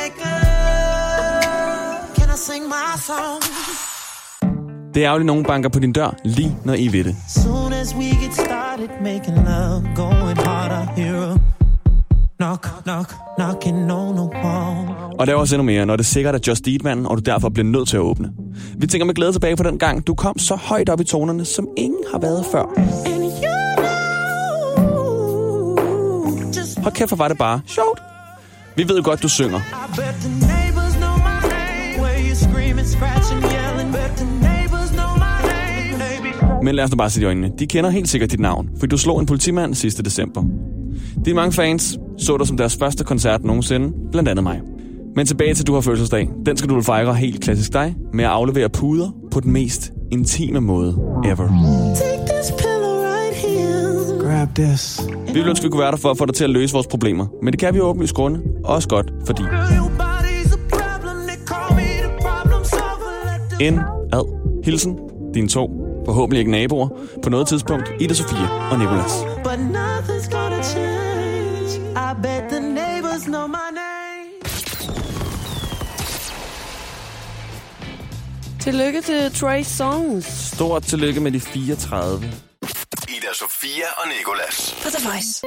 Det 4.94 5.04
er 5.04 5.08
ærgerligt, 5.08 5.26
nogen 5.26 5.44
banker 5.44 5.70
på 5.70 5.80
din 5.80 5.94
dør, 5.94 6.16
lige 6.26 6.58
når 6.66 6.74
I 6.74 6.88
ved 6.88 7.04
det. 7.04 7.16
Soon 7.28 7.74
as 7.74 7.96
we 7.96 8.06
get 8.06 8.34
started 8.34 8.90
making 9.02 9.38
love, 9.46 9.84
going 9.96 10.38
hear 10.98 11.16
a 11.16 11.57
knock, 12.48 12.84
knock, 12.84 13.14
knocking 13.38 13.92
on 13.92 14.16
the 14.16 14.26
wall. 14.44 14.78
Og 15.20 15.28
der 15.28 15.34
er 15.34 15.38
også 15.38 15.56
endnu 15.56 15.66
mere, 15.66 15.86
når 15.86 15.96
det 15.96 16.06
sikkert 16.06 16.36
er 16.36 16.40
Just 16.48 16.68
Eat-manden, 16.68 17.06
og 17.06 17.18
du 17.18 17.22
derfor 17.22 17.50
bliver 17.50 17.66
nødt 17.66 17.88
til 17.88 17.98
at 17.98 18.02
åbne. 18.02 18.32
Vi 18.78 18.88
tænker 18.88 19.06
med 19.06 19.14
glæde 19.14 19.32
tilbage 19.32 19.56
på 19.56 19.64
den 19.64 19.80
gang, 19.80 20.08
du 20.08 20.16
kom 20.16 20.40
så 20.40 20.56
højt 20.56 20.90
op 20.90 21.02
i 21.02 21.04
tonerne, 21.04 21.46
som 21.46 21.68
ingen 21.78 22.04
har 22.12 22.20
været 22.20 22.46
før. 22.52 22.66
Hold 26.82 26.94
kæft, 26.94 27.10
hvor 27.10 27.18
var 27.18 27.28
det 27.28 27.38
bare 27.38 27.62
sjovt. 27.66 28.00
Vi 28.76 28.84
ved 28.90 29.04
godt, 29.04 29.24
du 29.24 29.30
synger. 29.30 29.60
Men 36.64 36.76
lad 36.76 36.84
os 36.84 36.92
nu 36.92 36.98
bare 36.98 37.10
se 37.10 37.22
i 37.22 37.24
øjnene. 37.24 37.52
De 37.60 37.68
kender 37.68 37.90
helt 37.90 38.10
sikkert 38.10 38.32
dit 38.32 38.40
navn, 38.40 38.70
for 38.80 38.88
du 38.88 38.98
slog 38.98 39.20
en 39.20 39.26
politimand 39.26 39.76
sidste 39.76 40.04
december. 40.04 40.44
De 41.26 41.34
mange 41.34 41.52
fans 41.52 41.98
så 42.18 42.38
dig 42.38 42.48
som 42.48 42.58
deres 42.58 42.78
første 42.78 43.04
koncert 43.04 43.44
nogensinde, 43.44 43.94
blandt 44.12 44.30
andet 44.30 44.44
mig. 44.44 44.62
Men 45.16 45.26
tilbage 45.26 45.54
til 45.54 45.68
du 45.68 45.74
har 45.74 45.82
fødselsdag. 45.82 46.30
Den 46.46 46.58
skal 46.58 46.70
du 46.70 46.74
vel 46.74 46.84
fejre 46.84 47.14
helt 47.16 47.42
klassisk 47.42 47.74
dig, 47.74 47.96
med 48.14 48.24
at 48.24 48.30
aflevere 48.30 48.70
puder 48.70 49.16
på 49.32 49.40
den 49.40 49.52
mest 49.52 49.92
intime 50.12 50.62
måde 50.62 50.90
ever. 51.26 51.48
Take 51.96 52.34
this 52.34 52.52
pillow 52.52 52.96
right 53.04 53.36
here. 53.36 54.30
Grab 54.30 54.56
this. 54.56 55.02
Vi 55.28 55.34
ville 55.34 55.50
ønske, 55.50 55.64
vi 55.64 55.70
kunne 55.70 55.82
være 55.82 55.92
der 55.92 55.98
for 55.98 56.12
at 56.12 56.18
få 56.18 56.26
dig 56.26 56.36
til 56.36 56.44
at 56.44 56.50
løse 56.50 56.74
vores 56.74 56.88
problemer. 56.88 57.26
Men 57.44 57.54
det 57.54 57.60
kan 57.60 57.74
vi 57.74 57.78
jo 57.78 57.84
åbenlyst 57.84 58.14
grunde. 58.14 58.42
Også 58.64 58.88
godt, 58.90 59.12
fordi 59.26 59.44
en 63.60 63.80
ad 64.14 64.26
hilsen 64.66 64.98
dine 65.34 65.48
to, 65.48 65.70
forhåbentlig 66.06 66.40
ikke 66.40 66.52
naboer, 66.52 66.88
på 67.24 67.30
noget 67.30 67.48
tidspunkt, 67.48 67.92
Ida 68.00 68.14
Sofie 68.14 68.48
og 68.72 68.80
Nicolas. 68.80 69.24
But 69.44 69.60
bet 72.22 72.50
the 72.50 72.60
neighbors 72.60 73.26
know 73.26 73.48
my 73.48 73.70
name. 73.72 73.88
tillykke 78.68 79.02
til 79.02 79.32
Trey 79.32 79.64
Songs. 79.64 80.26
Stort 80.26 80.84
tillykke 80.84 81.20
med 81.20 81.32
de 81.32 81.40
34. 81.40 82.18
Ida 83.10 83.34
Sofia 83.34 83.86
og 83.98 84.08
Nicolas. 84.18 84.76
På 84.84 84.90
The 84.90 85.10
Voice. 85.10 85.44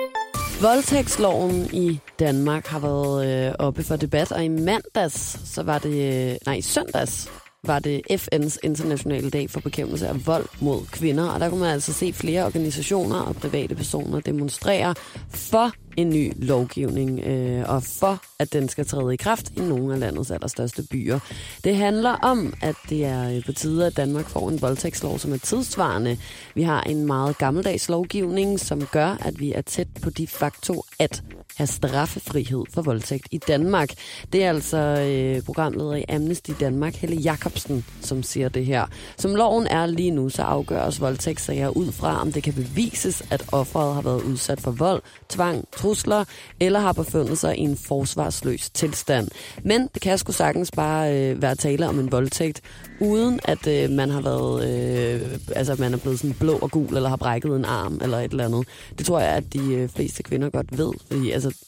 Voldtægtsloven 0.61 1.69
i 1.73 2.01
Danmark 2.19 2.67
har 2.67 2.79
været 2.79 3.49
øh, 3.49 3.55
oppe 3.59 3.83
for 3.85 3.97
debat, 3.97 4.33
og 4.33 4.45
i 4.45 4.49
mandags, 4.49 5.41
så 5.55 5.63
var 5.63 5.79
det, 5.79 6.31
øh, 6.31 6.37
nej, 6.47 6.55
i 6.55 6.63
søndags, 6.63 7.31
var 7.65 7.79
det 7.79 8.03
FN's 8.11 8.57
internationale 8.63 9.31
dag 9.31 9.51
for 9.51 9.61
bekæmpelse 9.61 10.09
af 10.09 10.27
vold 10.27 10.47
mod 10.61 10.87
kvinder. 10.87 11.31
Og 11.31 11.41
der 11.41 11.49
kunne 11.49 11.61
man 11.61 11.71
altså 11.71 11.93
se 11.93 12.13
flere 12.13 12.45
organisationer 12.45 13.21
og 13.21 13.37
private 13.37 13.75
personer 13.75 14.21
demonstrere 14.21 14.95
for 15.31 15.73
en 16.01 16.11
ny 16.11 16.33
lovgivning, 16.37 17.21
øh, 17.21 17.69
og 17.69 17.83
for, 17.83 18.23
at 18.39 18.53
den 18.53 18.69
skal 18.69 18.87
træde 18.87 19.15
i 19.15 19.17
kraft 19.17 19.51
i 19.57 19.61
nogle 19.61 19.95
af 19.95 20.01
landets 20.01 20.31
allerstørste 20.31 20.83
byer. 20.91 21.19
Det 21.65 21.77
handler 21.77 22.11
om, 22.11 22.55
at 22.63 22.75
det 22.89 23.05
er 23.05 23.37
øh, 23.37 23.45
på 23.45 23.53
tide, 23.53 23.87
at 23.87 23.97
Danmark 23.97 24.29
får 24.29 24.49
en 24.49 24.63
voldtægtslov, 24.63 25.19
som 25.19 25.33
er 25.33 25.39
tidsvarende. 25.39 26.19
Vi 26.55 26.63
har 26.63 26.83
en 26.83 27.07
meget 27.07 27.39
gammeldags 27.39 27.89
lovgivning, 27.89 28.61
som 28.61 28.87
gør, 28.87 29.17
at 29.21 29.41
vi 29.41 29.53
er 29.53 29.63
tæt 29.63 29.89
på 30.03 30.11
de 30.11 30.27
facto 30.27 30.83
at 30.99 31.23
have 31.57 31.67
straffefrihed 31.67 32.65
for 32.75 32.83
voldtægt 32.83 33.29
i 33.31 33.39
Danmark. 33.39 33.91
Det 34.33 34.45
er 34.45 34.49
altså 34.49 34.77
øh, 34.79 35.43
programleder 35.43 35.95
i 35.95 36.05
Amnesty 36.09 36.51
Danmark, 36.61 36.95
Helle 36.95 37.17
Jacobsen, 37.17 37.85
som 38.01 38.23
siger 38.23 38.49
det 38.49 38.67
her. 38.67 38.87
Som 39.17 39.35
loven 39.35 39.67
er 39.67 39.87
lige 39.87 40.11
nu, 40.11 40.29
så 40.29 40.43
afgøres 40.43 41.01
voldtægtssager 41.01 41.69
ud 41.69 41.93
fra, 41.93 42.21
om 42.21 42.33
det 42.33 42.43
kan 42.43 42.55
bevises, 42.55 43.23
at 43.31 43.45
offeret 43.53 43.95
har 43.95 44.03
været 44.03 44.23
udsat 44.23 44.61
for 44.61 44.71
vold, 44.71 45.03
tvang, 45.29 45.65
trusler 45.77 46.25
eller 46.61 46.81
har 46.81 46.93
befundet 46.93 47.39
sig 47.39 47.57
i 47.57 47.61
en 47.61 47.77
forsvarsløs 47.77 48.71
tilstand. 48.71 49.29
Men 49.65 49.89
det 49.95 50.03
kan 50.03 50.19
sgu 50.19 50.33
sagtens 50.33 50.71
bare 50.71 51.17
øh, 51.17 51.43
være 51.43 51.55
tale 51.55 51.89
om 51.89 51.99
en 51.99 52.13
voldtægt, 52.13 52.61
uden 53.01 53.41
at 53.45 53.67
øh, 53.67 53.91
man 53.91 54.11
har 54.11 54.21
været, 54.21 54.69
øh, 54.69 55.39
altså 55.57 55.77
man 55.79 55.95
er 55.95 55.99
blevet 55.99 56.19
sådan 56.19 56.37
blå 56.41 56.59
og 56.59 56.71
gul, 56.71 56.97
eller 56.97 57.09
har 57.09 57.17
brækket 57.17 57.57
en 57.57 57.65
arm, 57.65 58.01
eller 58.03 58.19
et 58.19 58.31
eller 58.31 58.45
andet. 58.45 58.69
Det 58.99 59.07
tror 59.07 59.21
jeg, 59.21 59.29
at 59.29 59.53
de 59.53 59.75
øh, 59.75 59.89
fleste 59.89 60.23
kvinder 60.23 60.51
godt 60.51 60.79
ved, 60.79 60.93
fordi 61.11 61.31
altså, 61.45 61.65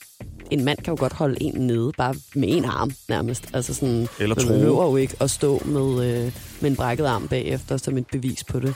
en 0.50 0.64
mand 0.64 0.78
kan 0.78 0.94
jo 0.94 1.00
godt 1.00 1.12
holde 1.12 1.42
en 1.42 1.54
nede, 1.54 1.92
bare 1.98 2.14
med 2.34 2.48
en 2.48 2.64
arm 2.64 2.92
nærmest. 3.08 3.44
Altså 3.52 3.74
sådan, 3.74 4.08
Eller 4.18 4.36
man 4.36 4.46
behøver 4.46 4.84
jo 4.84 4.96
ikke 4.96 5.16
at 5.20 5.30
stå 5.30 5.62
med, 5.64 6.06
øh, 6.06 6.32
med 6.60 6.70
en 6.70 6.76
brækket 6.76 7.04
arm 7.04 7.28
bagefter 7.28 7.76
som 7.76 7.98
et 7.98 8.06
bevis 8.06 8.44
på 8.44 8.60
det. 8.60 8.74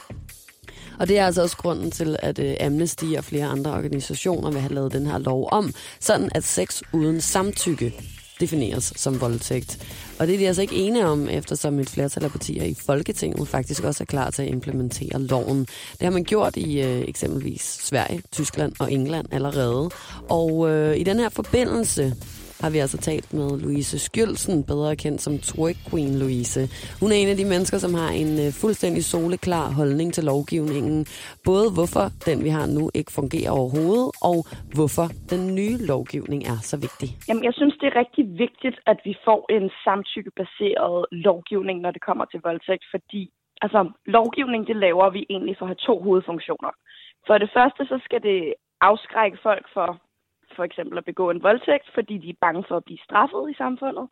Og 0.98 1.08
det 1.08 1.18
er 1.18 1.26
altså 1.26 1.42
også 1.42 1.56
grunden 1.56 1.90
til, 1.90 2.16
at 2.18 2.38
øh, 2.38 2.54
Amnesty 2.60 3.04
og 3.18 3.24
flere 3.24 3.46
andre 3.46 3.72
organisationer 3.72 4.50
vil 4.50 4.60
have 4.60 4.74
lavet 4.74 4.92
den 4.92 5.06
her 5.06 5.18
lov 5.18 5.48
om, 5.52 5.72
sådan 6.00 6.30
at 6.34 6.44
sex 6.44 6.82
uden 6.92 7.20
samtykke 7.20 7.94
defineres 8.40 8.92
som 8.96 9.20
voldtægt. 9.20 9.78
Og 10.18 10.26
det 10.26 10.34
er 10.34 10.38
de 10.38 10.46
altså 10.46 10.62
ikke 10.62 10.74
enige 10.74 11.06
om, 11.06 11.28
eftersom 11.28 11.78
et 11.78 11.90
flertal 11.90 12.24
af 12.24 12.30
partier 12.30 12.64
i 12.64 12.74
Folketinget 12.86 13.48
faktisk 13.48 13.84
også 13.84 14.04
er 14.04 14.06
klar 14.06 14.30
til 14.30 14.42
at 14.42 14.48
implementere 14.48 15.22
loven. 15.22 15.60
Det 15.92 16.02
har 16.02 16.10
man 16.10 16.24
gjort 16.24 16.56
i 16.56 16.80
øh, 16.82 17.04
eksempelvis 17.08 17.62
Sverige, 17.62 18.22
Tyskland 18.32 18.72
og 18.78 18.92
England 18.92 19.26
allerede. 19.32 19.90
Og 20.28 20.70
øh, 20.70 20.96
i 20.96 21.02
den 21.02 21.18
her 21.18 21.28
forbindelse 21.28 22.16
har 22.62 22.70
vi 22.74 22.78
altså 22.84 22.98
talt 23.08 23.28
med 23.38 23.48
Louise 23.64 23.96
Skjølsen, 24.04 24.56
bedre 24.72 24.96
kendt 25.02 25.20
som 25.26 25.34
Twerk 25.48 25.78
Queen 25.90 26.14
Louise. 26.22 26.60
Hun 27.00 27.08
er 27.12 27.18
en 27.22 27.32
af 27.34 27.38
de 27.42 27.48
mennesker, 27.52 27.78
som 27.84 27.92
har 28.00 28.10
en 28.22 28.32
øh, 28.44 28.48
fuldstændig 28.62 29.02
soleklar 29.04 29.66
holdning 29.80 30.08
til 30.16 30.24
lovgivningen. 30.32 30.98
Både 31.48 31.66
hvorfor 31.76 32.04
den, 32.28 32.38
vi 32.46 32.50
har 32.58 32.66
nu, 32.76 32.84
ikke 32.98 33.12
fungerer 33.20 33.52
overhovedet, 33.60 34.08
og 34.30 34.38
hvorfor 34.76 35.06
den 35.32 35.42
nye 35.58 35.76
lovgivning 35.92 36.40
er 36.52 36.58
så 36.70 36.76
vigtig. 36.86 37.08
Jamen, 37.28 37.44
jeg 37.48 37.54
synes, 37.58 37.74
det 37.80 37.86
er 37.88 37.96
rigtig 38.02 38.24
vigtigt, 38.44 38.76
at 38.92 38.98
vi 39.08 39.14
får 39.26 39.40
en 39.56 39.66
samtykkebaseret 39.84 40.98
lovgivning, 41.28 41.76
når 41.80 41.90
det 41.96 42.02
kommer 42.08 42.24
til 42.24 42.40
voldtægt, 42.48 42.84
fordi 42.94 43.22
altså, 43.64 43.80
lovgivning, 44.16 44.62
det 44.70 44.76
laver 44.86 45.06
vi 45.16 45.22
egentlig 45.30 45.56
for 45.58 45.64
at 45.66 45.72
have 45.72 45.86
to 45.88 45.94
hovedfunktioner. 46.06 46.72
For 47.26 47.36
det 47.38 47.50
første, 47.56 47.82
så 47.90 47.96
skal 48.06 48.20
det 48.22 48.40
afskrække 48.80 49.38
folk 49.42 49.66
for 49.74 49.88
for 50.56 50.64
eksempel 50.64 50.98
at 50.98 51.04
begå 51.04 51.30
en 51.30 51.42
voldtægt, 51.42 51.90
fordi 51.94 52.18
de 52.18 52.30
er 52.30 52.40
bange 52.40 52.64
for 52.68 52.76
at 52.76 52.84
blive 52.84 53.04
straffet 53.06 53.50
i 53.50 53.54
samfundet. 53.54 54.08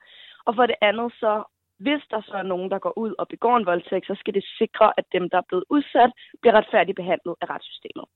Og 0.47 0.55
for 0.55 0.67
det 0.67 0.77
andet 0.81 1.13
så, 1.13 1.43
hvis 1.79 2.03
der 2.11 2.21
så 2.21 2.35
er 2.35 2.43
nogen, 2.53 2.71
der 2.71 2.79
går 2.79 2.99
ud 2.99 3.15
og 3.19 3.29
begår 3.29 3.57
en 3.57 3.67
voldtægt, 3.67 4.07
så 4.07 4.15
skal 4.19 4.35
det 4.35 4.45
sikre, 4.59 4.93
at 4.97 5.05
dem, 5.13 5.31
der 5.31 5.39
er 5.39 5.49
blevet 5.49 5.65
udsat, 5.71 6.11
bliver 6.41 6.55
retfærdigt 6.55 6.97
behandlet 6.97 7.35
af 7.41 7.51
retssystemet. 7.51 8.07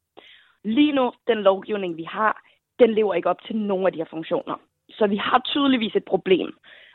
Lige 0.65 0.93
nu, 0.93 1.13
den 1.27 1.39
lovgivning, 1.39 1.97
vi 1.97 2.05
har, 2.05 2.43
den 2.79 2.91
lever 2.95 3.15
ikke 3.15 3.31
op 3.31 3.43
til 3.43 3.57
nogen 3.57 3.87
af 3.87 3.93
de 3.93 3.99
her 3.99 4.11
funktioner. 4.11 4.57
Så 4.91 5.07
vi 5.07 5.17
har 5.17 5.41
tydeligvis 5.45 5.97
et 5.97 6.05
problem. 6.05 6.51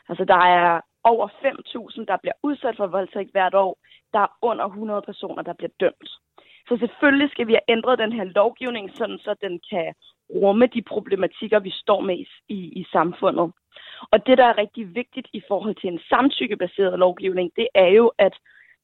Altså, 0.08 0.24
der 0.24 0.40
er 0.56 0.80
over 1.04 1.28
5.000, 1.28 2.04
der 2.04 2.16
bliver 2.16 2.32
udsat 2.42 2.76
for 2.76 2.86
voldtægt 2.86 3.32
hvert 3.32 3.54
år. 3.54 3.78
Der 4.12 4.18
er 4.18 4.36
under 4.42 4.64
100 4.64 5.02
personer, 5.02 5.42
der 5.42 5.52
bliver 5.52 5.70
dømt. 5.80 6.10
Så 6.68 6.76
selvfølgelig 6.76 7.30
skal 7.30 7.46
vi 7.46 7.52
have 7.52 7.68
ændret 7.76 7.98
den 7.98 8.12
her 8.12 8.24
lovgivning, 8.24 8.90
sådan 8.96 9.18
så 9.18 9.34
den 9.42 9.60
kan 9.70 9.94
rumme 10.30 10.66
de 10.66 10.82
problematikker, 10.82 11.58
vi 11.58 11.70
står 11.70 12.00
med 12.00 12.18
i, 12.48 12.58
i, 12.80 12.86
samfundet. 12.92 13.52
Og 14.12 14.26
det, 14.26 14.38
der 14.38 14.44
er 14.44 14.58
rigtig 14.58 14.94
vigtigt 14.94 15.28
i 15.32 15.42
forhold 15.48 15.74
til 15.74 15.88
en 15.92 16.00
samtykkebaseret 16.08 16.98
lovgivning, 16.98 17.50
det 17.56 17.68
er 17.74 17.88
jo, 17.88 18.12
at 18.18 18.34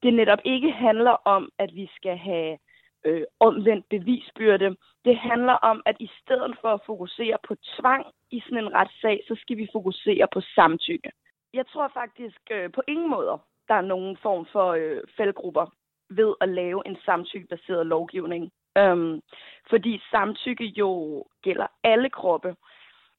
det 0.02 0.14
netop 0.14 0.38
ikke 0.44 0.72
handler 0.72 1.16
om, 1.24 1.50
at 1.58 1.74
vi 1.74 1.90
skal 1.96 2.16
have 2.16 2.58
øh, 3.04 3.22
omvendt 3.40 3.88
bevisbyrde. 3.88 4.76
Det 5.04 5.16
handler 5.16 5.52
om, 5.52 5.82
at 5.86 5.96
i 6.00 6.10
stedet 6.22 6.56
for 6.60 6.68
at 6.68 6.80
fokusere 6.86 7.36
på 7.48 7.54
tvang 7.76 8.06
i 8.30 8.40
sådan 8.40 8.58
en 8.58 8.74
retssag, 8.74 9.22
så 9.28 9.34
skal 9.40 9.56
vi 9.56 9.68
fokusere 9.72 10.26
på 10.32 10.40
samtykke. 10.40 11.10
Jeg 11.54 11.66
tror 11.66 11.90
faktisk 11.94 12.40
øh, 12.50 12.72
på 12.72 12.82
ingen 12.88 13.10
måder, 13.10 13.38
der 13.68 13.74
er 13.74 13.90
nogen 13.92 14.16
form 14.22 14.46
for 14.52 14.68
øh, 14.72 15.00
faldgrupper 15.16 15.66
ved 16.10 16.34
at 16.40 16.48
lave 16.48 16.82
en 16.86 16.96
samtykkebaseret 17.04 17.86
lovgivning. 17.86 18.50
Øhm, 18.78 19.20
fordi 19.70 20.02
samtykke 20.10 20.64
jo 20.64 21.24
gælder 21.42 21.66
alle 21.84 22.10
kroppe. 22.10 22.56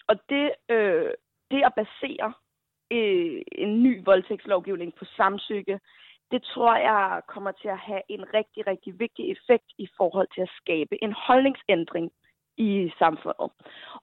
Og 0.08 0.16
det, 0.30 0.52
øh, 0.70 1.12
det 1.52 1.64
at 1.64 1.74
basere 1.76 2.34
øh, 2.92 3.42
en 3.52 3.84
ny 3.84 4.04
voldtægtslovgivning 4.06 4.96
på 4.96 5.06
samtykke, 5.06 5.80
det 6.32 6.44
tror 6.44 6.76
jeg 6.76 7.22
kommer 7.28 7.52
til 7.52 7.68
at 7.68 7.78
have 7.78 8.02
en 8.10 8.34
rigtig, 8.34 8.68
rigtig 8.68 9.00
vigtig 9.00 9.32
effekt 9.32 9.66
i 9.78 9.88
forhold 9.98 10.28
til 10.36 10.42
at 10.42 10.56
skabe 10.62 11.04
en 11.04 11.14
holdningsændring 11.14 12.12
i 12.68 12.92
samfundet. 13.00 13.50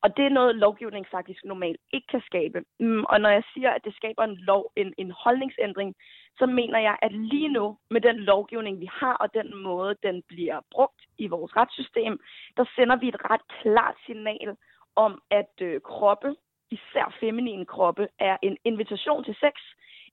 Og 0.03 0.09
det 0.17 0.25
er 0.25 0.37
noget, 0.38 0.57
lovgivning 0.57 1.07
faktisk 1.11 1.45
normalt 1.45 1.81
ikke 1.93 2.07
kan 2.07 2.23
skabe. 2.31 2.59
Mm, 2.81 3.05
og 3.05 3.21
når 3.21 3.29
jeg 3.29 3.43
siger, 3.55 3.71
at 3.71 3.85
det 3.85 3.95
skaber 3.95 4.25
en, 4.25 4.37
lov, 4.37 4.73
en, 4.77 4.95
en 4.99 5.11
holdningsændring, 5.11 5.95
så 6.38 6.47
mener 6.47 6.79
jeg, 6.79 6.97
at 7.03 7.12
lige 7.12 7.49
nu, 7.49 7.79
med 7.91 8.00
den 8.00 8.17
lovgivning, 8.17 8.81
vi 8.81 8.88
har, 8.93 9.15
og 9.15 9.35
den 9.35 9.57
måde, 9.57 9.95
den 10.03 10.23
bliver 10.29 10.61
brugt 10.71 11.00
i 11.19 11.27
vores 11.27 11.57
retssystem, 11.57 12.21
der 12.57 12.65
sender 12.77 12.97
vi 12.97 13.09
et 13.09 13.31
ret 13.31 13.45
klart 13.61 13.97
signal 14.07 14.57
om, 14.97 15.23
at 15.31 15.55
øh, 15.61 15.81
kroppe, 15.81 16.37
især 16.71 17.17
feminine 17.21 17.67
kroppe, 17.67 18.09
er 18.19 18.37
en 18.43 18.57
invitation 18.65 19.25
til 19.25 19.37
sex, 19.41 19.55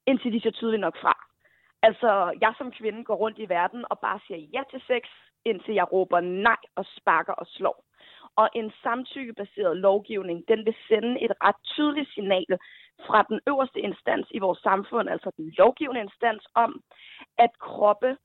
indtil 0.06 0.34
de 0.34 0.42
ser 0.42 0.52
tydeligt 0.52 0.82
nok 0.82 0.98
fra. 1.02 1.16
Altså, 1.82 2.38
jeg 2.42 2.54
som 2.58 2.72
kvinde 2.72 3.04
går 3.04 3.16
rundt 3.16 3.40
i 3.40 3.50
verden 3.50 3.86
og 3.90 4.00
bare 4.00 4.20
siger 4.28 4.40
ja 4.54 4.62
til 4.72 4.82
sex, 4.88 5.04
indtil 5.46 5.74
jeg 5.74 5.92
råber 5.92 6.20
nej 6.20 6.62
og 6.76 6.86
sparker 6.98 7.34
og 7.34 7.48
slår. 7.48 7.86
Og 8.36 8.50
en 8.56 8.72
samtykkebaseret 8.84 9.78
lovgivning, 9.78 10.48
den 10.48 10.66
vil 10.66 10.76
sende 10.88 11.22
et 11.26 11.32
ret 11.44 11.62
tydeligt 11.64 12.14
signal 12.14 12.58
fra 13.08 13.24
den 13.30 13.40
øverste 13.48 13.80
instans 13.80 14.28
i 14.32 14.40
vores 14.40 14.60
samfund, 14.60 15.10
altså 15.10 15.32
den 15.38 15.54
lovgivende 15.58 16.02
instans, 16.02 16.48
om, 16.56 16.82
at 17.38 17.50
kroppe 17.60 18.18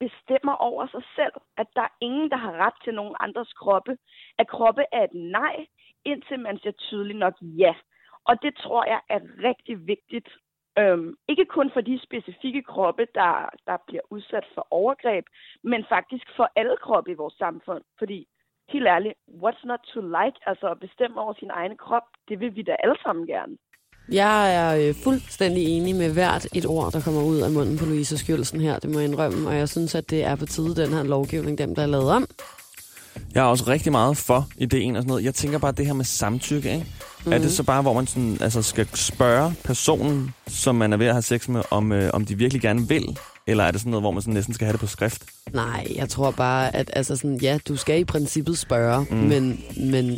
bestemmer 0.00 0.54
over 0.54 0.86
sig 0.86 1.02
selv, 1.16 1.32
at 1.56 1.66
der 1.76 1.82
er 1.82 1.96
ingen, 2.00 2.30
der 2.30 2.36
har 2.36 2.52
ret 2.52 2.78
til 2.84 2.94
nogen 2.94 3.16
andres 3.20 3.52
kroppe, 3.52 3.96
at 4.38 4.48
kroppe 4.48 4.84
er 4.92 5.04
et 5.04 5.14
nej, 5.14 5.66
indtil 6.04 6.40
man 6.40 6.58
siger 6.58 6.72
tydeligt 6.72 7.18
nok 7.18 7.34
ja. 7.40 7.74
Og 8.24 8.42
det 8.42 8.56
tror 8.56 8.84
jeg 8.84 9.00
er 9.08 9.20
rigtig 9.44 9.86
vigtigt 9.86 10.28
Øhm, 10.78 11.14
ikke 11.28 11.44
kun 11.44 11.70
for 11.70 11.80
de 11.80 12.00
specifikke 12.02 12.62
kroppe, 12.62 13.06
der, 13.14 13.48
der 13.66 13.76
bliver 13.86 14.02
udsat 14.10 14.46
for 14.54 14.66
overgreb, 14.70 15.24
men 15.62 15.84
faktisk 15.88 16.26
for 16.36 16.48
alle 16.56 16.76
kroppe 16.76 17.10
i 17.10 17.14
vores 17.14 17.34
samfund. 17.34 17.84
Fordi, 17.98 18.28
helt 18.72 18.88
ærligt, 18.94 19.14
what's 19.42 19.64
not 19.70 19.82
to 19.92 20.00
like? 20.18 20.36
Altså 20.50 20.66
at 20.74 20.78
bestemme 20.86 21.16
over 21.24 21.34
sin 21.40 21.50
egen 21.60 21.76
krop, 21.84 22.06
det 22.28 22.36
vil 22.40 22.50
vi 22.56 22.62
da 22.62 22.74
alle 22.84 22.98
sammen 23.04 23.24
gerne. 23.26 23.54
Jeg 24.12 24.54
er 24.60 24.88
øh, 24.88 24.94
fuldstændig 25.04 25.62
enig 25.74 25.94
med 25.94 26.12
hvert 26.12 26.44
et 26.54 26.66
ord, 26.66 26.92
der 26.92 27.00
kommer 27.00 27.22
ud 27.22 27.38
af 27.46 27.50
munden 27.50 27.78
på 27.78 27.84
Louise 27.84 28.18
Skjølsen 28.18 28.60
her, 28.60 28.78
det 28.78 28.90
må 28.90 28.98
jeg 28.98 29.08
indrømme, 29.08 29.48
og 29.48 29.54
jeg 29.56 29.68
synes, 29.68 29.94
at 29.94 30.10
det 30.10 30.24
er 30.24 30.36
på 30.36 30.46
tide, 30.46 30.76
den 30.82 30.90
her 30.92 31.02
lovgivning, 31.02 31.58
dem 31.58 31.74
der 31.74 31.82
er 31.82 31.86
lavet 31.86 32.10
om. 32.10 32.26
Jeg 33.34 33.40
er 33.40 33.48
også 33.48 33.64
rigtig 33.68 33.92
meget 33.92 34.16
for 34.16 34.46
ideen 34.58 34.96
og 34.96 35.02
sådan 35.02 35.08
noget. 35.08 35.24
Jeg 35.24 35.34
tænker 35.34 35.58
bare 35.58 35.72
det 35.72 35.86
her 35.86 35.92
med 35.92 36.04
samtykke, 36.04 36.72
ikke? 36.72 36.86
Mm. 37.26 37.32
Er 37.32 37.38
det 37.38 37.52
så 37.52 37.64
bare, 37.64 37.82
hvor 37.82 37.92
man 37.92 38.06
sådan, 38.06 38.38
altså 38.40 38.62
skal 38.62 38.86
spørge 38.86 39.54
personen, 39.64 40.34
som 40.46 40.74
man 40.74 40.92
er 40.92 40.96
ved 40.96 41.06
at 41.06 41.12
have 41.14 41.22
sex 41.22 41.48
med, 41.48 41.62
om, 41.70 41.92
øh, 41.92 42.10
om 42.14 42.24
de 42.24 42.38
virkelig 42.38 42.62
gerne 42.62 42.88
vil? 42.88 43.18
Eller 43.48 43.64
er 43.64 43.70
det 43.70 43.80
sådan 43.80 43.90
noget, 43.90 44.02
hvor 44.02 44.10
man 44.10 44.22
sådan 44.22 44.34
næsten 44.34 44.54
skal 44.54 44.64
have 44.64 44.72
det 44.72 44.80
på 44.80 44.86
skrift? 44.86 45.22
Nej, 45.52 45.86
jeg 45.96 46.08
tror 46.08 46.30
bare, 46.30 46.76
at 46.76 46.90
altså 46.92 47.16
sådan, 47.16 47.38
ja, 47.42 47.58
du 47.68 47.76
skal 47.76 48.00
i 48.00 48.04
princippet 48.04 48.58
spørge, 48.58 49.06
mm. 49.10 49.16
men, 49.16 49.60
men 49.76 50.16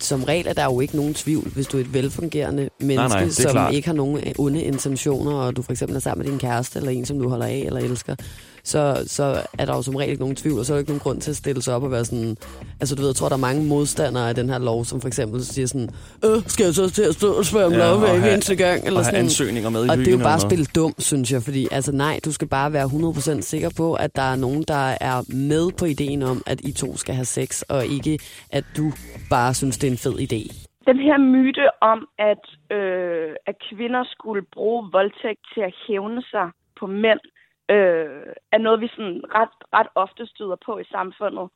som 0.00 0.24
regel 0.24 0.46
er 0.46 0.52
der 0.52 0.64
jo 0.64 0.80
ikke 0.80 0.96
nogen 0.96 1.14
tvivl, 1.14 1.48
hvis 1.48 1.66
du 1.66 1.76
er 1.76 1.80
et 1.80 1.94
velfungerende 1.94 2.68
menneske, 2.80 3.08
Nej, 3.08 3.20
nej, 3.20 3.30
som 3.30 3.50
klart. 3.50 3.74
ikke 3.74 3.88
har 3.88 3.94
nogen 3.94 4.20
onde 4.38 4.62
intentioner, 4.62 5.32
og 5.32 5.56
du 5.56 5.62
for 5.62 5.72
eksempel 5.72 5.96
er 5.96 6.00
sammen 6.00 6.24
med 6.24 6.32
din 6.32 6.40
kæreste, 6.40 6.78
eller 6.78 6.90
en, 6.90 7.06
som 7.06 7.18
du 7.18 7.28
holder 7.28 7.46
af 7.46 7.62
eller 7.66 7.80
elsker, 7.80 8.16
så, 8.64 9.04
så 9.06 9.24
er 9.58 9.64
der 9.64 9.74
jo 9.76 9.82
som 9.82 9.94
regel 9.96 10.10
ikke 10.10 10.22
nogen 10.22 10.36
tvivl, 10.36 10.58
og 10.58 10.64
så 10.66 10.72
er 10.72 10.74
der 10.74 10.78
ikke 10.80 10.90
nogen 10.90 11.00
grund 11.00 11.20
til 11.20 11.30
at 11.30 11.36
stille 11.36 11.62
sig 11.62 11.74
op 11.74 11.82
og 11.82 11.90
være 11.90 12.04
sådan... 12.04 12.36
Altså 12.80 12.94
du 12.94 13.00
ved, 13.00 13.08
jeg 13.08 13.16
tror, 13.16 13.28
der 13.28 13.36
er 13.36 13.40
mange 13.40 13.64
modstandere 13.68 14.28
af 14.28 14.34
den 14.34 14.48
her 14.50 14.58
lov, 14.58 14.84
som 14.84 15.00
for 15.00 15.08
eksempel 15.08 15.44
siger 15.44 15.66
sådan, 15.66 15.88
øh, 16.24 16.42
skal 16.46 16.64
jeg 16.64 16.74
så 16.74 16.90
til 16.90 17.02
at 17.02 17.14
stå 17.14 17.32
og 17.32 17.44
spørge 17.44 17.66
om 17.66 17.72
Ja, 17.72 17.78
lov 17.78 17.98
hver 17.98 18.32
eneste 18.32 18.56
gang? 18.56 18.86
Eller 18.86 18.98
og 18.98 19.04
sådan. 19.04 19.20
ansøgninger 19.20 19.70
med 19.70 19.86
i 19.86 19.88
Og 19.88 19.96
det 19.96 20.08
er 20.08 20.12
jo 20.12 20.18
bare 20.18 20.26
at 20.34 20.42
noget. 20.42 20.42
spille 20.42 20.64
dum, 20.64 20.94
synes 20.98 21.32
jeg, 21.32 21.42
fordi 21.42 21.68
altså 21.70 21.92
nej, 21.92 22.20
du 22.24 22.32
skal 22.32 22.48
bare 22.48 22.72
være 22.72 22.84
100% 23.38 23.40
sikker 23.40 23.70
på, 23.76 23.94
at 23.94 24.16
der 24.16 24.22
er 24.32 24.36
nogen, 24.36 24.64
der 24.68 24.84
er 25.00 25.16
med 25.50 25.70
på 25.78 25.84
ideen 25.84 26.22
om, 26.22 26.42
at 26.46 26.60
I 26.60 26.72
to 26.72 26.96
skal 26.96 27.14
have 27.14 27.24
sex, 27.24 27.62
og 27.62 27.86
ikke 27.86 28.18
at 28.50 28.64
du 28.76 28.92
bare 29.30 29.54
synes, 29.54 29.78
det 29.78 29.86
er 29.86 29.90
en 29.90 29.98
fed 29.98 30.16
idé. 30.26 30.40
Den 30.90 30.98
her 30.98 31.18
myte 31.18 31.64
om, 31.92 31.98
at, 32.18 32.44
øh, 32.76 33.30
at 33.46 33.56
kvinder 33.70 34.02
skulle 34.14 34.42
bruge 34.54 34.88
voldtægt 34.92 35.42
til 35.54 35.60
at 35.68 35.74
hævne 35.86 36.22
sig 36.32 36.46
på 36.80 36.86
mænd, 36.86 37.20
øh, 37.68 38.26
er 38.52 38.58
noget, 38.58 38.80
vi 38.80 38.88
sådan 38.88 39.22
ret, 39.34 39.54
ret 39.72 39.88
ofte 39.94 40.26
støder 40.26 40.56
på 40.66 40.78
i 40.78 40.84
samfundet. 40.84 41.48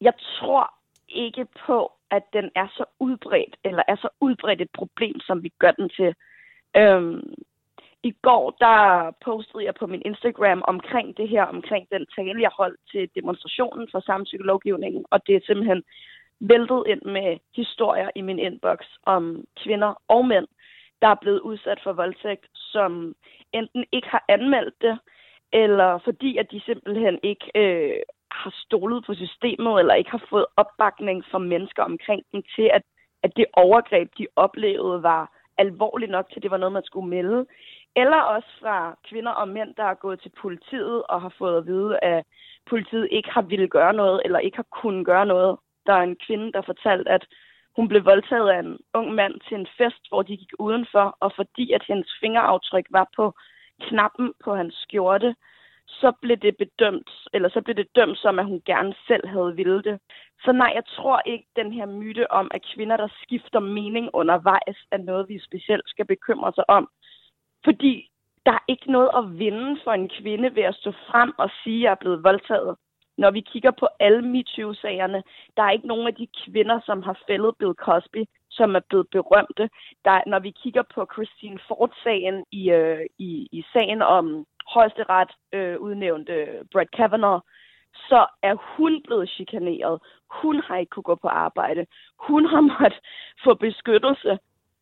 Jeg 0.00 0.12
tror 0.18 0.74
ikke 1.08 1.46
på, 1.66 1.92
at 2.10 2.22
den 2.32 2.50
er 2.54 2.68
så 2.68 2.84
udbredt, 3.00 3.56
eller 3.64 3.82
er 3.88 3.96
så 3.96 4.08
udbredt 4.20 4.60
et 4.60 4.70
problem, 4.74 5.20
som 5.20 5.42
vi 5.42 5.52
gør 5.58 5.70
den 5.70 5.88
til. 5.88 6.14
Øhm, 6.76 7.34
I 8.02 8.10
går, 8.22 8.56
der 8.60 9.10
postede 9.24 9.64
jeg 9.64 9.74
på 9.74 9.86
min 9.86 10.02
Instagram 10.04 10.62
omkring 10.66 11.16
det 11.16 11.28
her, 11.28 11.44
omkring 11.44 11.88
den 11.92 12.06
tale, 12.16 12.42
jeg 12.42 12.50
holdt 12.56 12.80
til 12.90 13.10
demonstrationen 13.14 13.88
for 13.90 14.00
samtykkelovgivningen, 14.00 15.04
og 15.10 15.26
det 15.26 15.36
er 15.36 15.40
simpelthen 15.46 15.82
væltet 16.40 16.82
ind 16.86 17.02
med 17.02 17.38
historier 17.56 18.10
i 18.14 18.20
min 18.20 18.38
inbox 18.38 18.78
om 19.02 19.44
kvinder 19.62 20.02
og 20.08 20.26
mænd, 20.26 20.46
der 21.02 21.08
er 21.08 21.14
blevet 21.20 21.40
udsat 21.40 21.80
for 21.82 21.92
voldtægt, 21.92 22.46
som 22.54 23.14
enten 23.52 23.84
ikke 23.92 24.08
har 24.08 24.24
anmeldt 24.28 24.74
det, 24.80 24.98
eller 25.52 25.98
fordi 25.98 26.36
at 26.36 26.50
de 26.50 26.60
simpelthen 26.60 27.18
ikke 27.22 27.50
øh, 27.54 28.00
har 28.30 28.54
stolet 28.64 29.04
på 29.06 29.14
systemet, 29.14 29.78
eller 29.78 29.94
ikke 29.94 30.10
har 30.10 30.24
fået 30.30 30.46
opbakning 30.56 31.24
fra 31.30 31.38
mennesker 31.38 31.82
omkring 31.82 32.22
dem 32.32 32.42
til, 32.54 32.70
at, 32.72 32.82
at 33.22 33.36
det 33.36 33.46
overgreb, 33.52 34.08
de 34.18 34.26
oplevede, 34.36 35.02
var 35.02 35.32
alvorligt 35.58 36.10
nok 36.10 36.28
til, 36.28 36.36
at 36.36 36.42
det 36.42 36.50
var 36.50 36.56
noget, 36.56 36.72
man 36.72 36.84
skulle 36.84 37.08
melde. 37.08 37.46
Eller 37.96 38.20
også 38.20 38.48
fra 38.60 38.98
kvinder 39.08 39.32
og 39.32 39.48
mænd, 39.48 39.74
der 39.74 39.84
er 39.84 39.94
gået 39.94 40.20
til 40.20 40.32
politiet 40.40 41.02
og 41.02 41.22
har 41.22 41.34
fået 41.38 41.56
at 41.58 41.66
vide, 41.66 41.98
at 42.02 42.24
politiet 42.70 43.08
ikke 43.10 43.30
har 43.30 43.42
ville 43.42 43.68
gøre 43.68 43.92
noget, 43.92 44.22
eller 44.24 44.38
ikke 44.38 44.56
har 44.56 44.68
kunnet 44.82 45.06
gøre 45.06 45.26
noget. 45.26 45.56
Der 45.86 45.92
er 45.92 46.02
en 46.02 46.16
kvinde, 46.26 46.52
der 46.52 46.62
fortalte, 46.62 47.10
at 47.10 47.26
hun 47.78 47.88
blev 47.88 48.04
voldtaget 48.04 48.48
af 48.50 48.58
en 48.58 48.78
ung 48.94 49.14
mand 49.14 49.34
til 49.48 49.56
en 49.56 49.68
fest, 49.78 50.02
hvor 50.08 50.22
de 50.22 50.36
gik 50.36 50.52
udenfor, 50.58 51.16
og 51.20 51.32
fordi 51.36 51.72
at 51.72 51.84
hendes 51.88 52.10
fingeraftryk 52.20 52.86
var 52.90 53.06
på 53.16 53.34
knappen 53.80 54.32
på 54.44 54.54
hans 54.54 54.74
skjorte, 54.74 55.34
så 55.86 56.12
blev 56.22 56.36
det 56.36 56.56
bedømt, 56.56 57.10
eller 57.32 57.48
så 57.48 57.60
blev 57.60 57.76
det 57.76 57.96
dømt 57.96 58.18
som, 58.18 58.38
at 58.38 58.44
hun 58.44 58.62
gerne 58.66 58.94
selv 59.06 59.26
havde 59.28 59.56
ville 59.56 59.82
det. 59.82 60.00
Så 60.44 60.52
nej, 60.52 60.72
jeg 60.74 60.82
tror 60.96 61.22
ikke, 61.26 61.46
den 61.56 61.72
her 61.72 61.86
myte 61.86 62.30
om, 62.30 62.50
at 62.54 62.66
kvinder, 62.74 62.96
der 62.96 63.08
skifter 63.22 63.60
mening 63.60 64.10
undervejs, 64.12 64.78
er 64.90 64.98
noget, 64.98 65.28
vi 65.28 65.38
specielt 65.38 65.88
skal 65.88 66.06
bekymre 66.06 66.52
sig 66.54 66.70
om. 66.70 66.88
Fordi 67.64 68.10
der 68.46 68.52
er 68.52 68.64
ikke 68.68 68.92
noget 68.92 69.10
at 69.18 69.38
vinde 69.38 69.80
for 69.84 69.92
en 69.92 70.08
kvinde 70.08 70.54
ved 70.54 70.62
at 70.62 70.74
stå 70.74 70.92
frem 70.92 71.32
og 71.38 71.50
sige, 71.62 71.78
at 71.78 71.82
jeg 71.82 71.90
er 71.90 72.02
blevet 72.02 72.24
voldtaget. 72.24 72.76
Når 73.18 73.30
vi 73.30 73.40
kigger 73.40 73.70
på 73.70 73.86
alle 74.00 74.22
MeToo-sagerne, 74.22 75.22
der 75.56 75.62
er 75.62 75.70
ikke 75.70 75.86
nogen 75.86 76.06
af 76.06 76.14
de 76.14 76.28
kvinder, 76.44 76.80
som 76.86 77.02
har 77.02 77.18
fældet 77.26 77.56
Bill 77.58 77.74
Cosby, 77.74 78.24
som 78.50 78.76
er 78.76 78.80
blevet 78.88 79.06
berømte. 79.10 79.70
Der, 80.04 80.22
når 80.26 80.38
vi 80.38 80.50
kigger 80.50 80.82
på 80.94 81.06
Christine 81.12 81.58
Ford-sagen 81.68 82.44
i, 82.52 82.70
øh, 82.70 83.06
i, 83.18 83.48
i 83.52 83.64
sagen 83.72 84.02
om 84.02 84.46
højesteret 84.74 85.30
øh, 85.52 85.78
udnævnte 85.80 86.34
Brett 86.72 86.90
Kavanaugh, 86.90 87.40
så 88.08 88.26
er 88.42 88.54
hun 88.76 89.02
blevet 89.06 89.30
chikaneret. 89.30 90.00
Hun 90.42 90.60
har 90.60 90.76
ikke 90.76 90.90
kunne 90.90 91.10
gå 91.10 91.14
på 91.14 91.28
arbejde. 91.28 91.86
Hun 92.28 92.46
har 92.46 92.60
måttet 92.72 93.00
få 93.44 93.54
beskyttelse. 93.54 94.38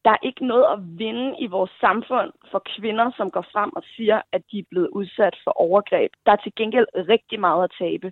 Der 0.06 0.12
er 0.16 0.26
ikke 0.28 0.46
noget 0.52 0.66
at 0.75 0.78
vinde 1.02 1.28
i 1.44 1.46
vores 1.56 1.72
samfund 1.84 2.30
for 2.50 2.60
kvinder, 2.75 3.06
som 3.18 3.28
går 3.36 3.46
frem 3.54 3.70
og 3.78 3.82
siger, 3.94 4.18
at 4.34 4.42
de 4.50 4.58
er 4.58 4.68
blevet 4.70 4.90
udsat 4.98 5.36
for 5.44 5.52
overgreb. 5.66 6.10
Der 6.26 6.32
er 6.32 6.40
til 6.44 6.52
gengæld 6.60 6.88
rigtig 7.14 7.38
meget 7.46 7.64
at 7.64 7.75
tabe. 7.82 8.08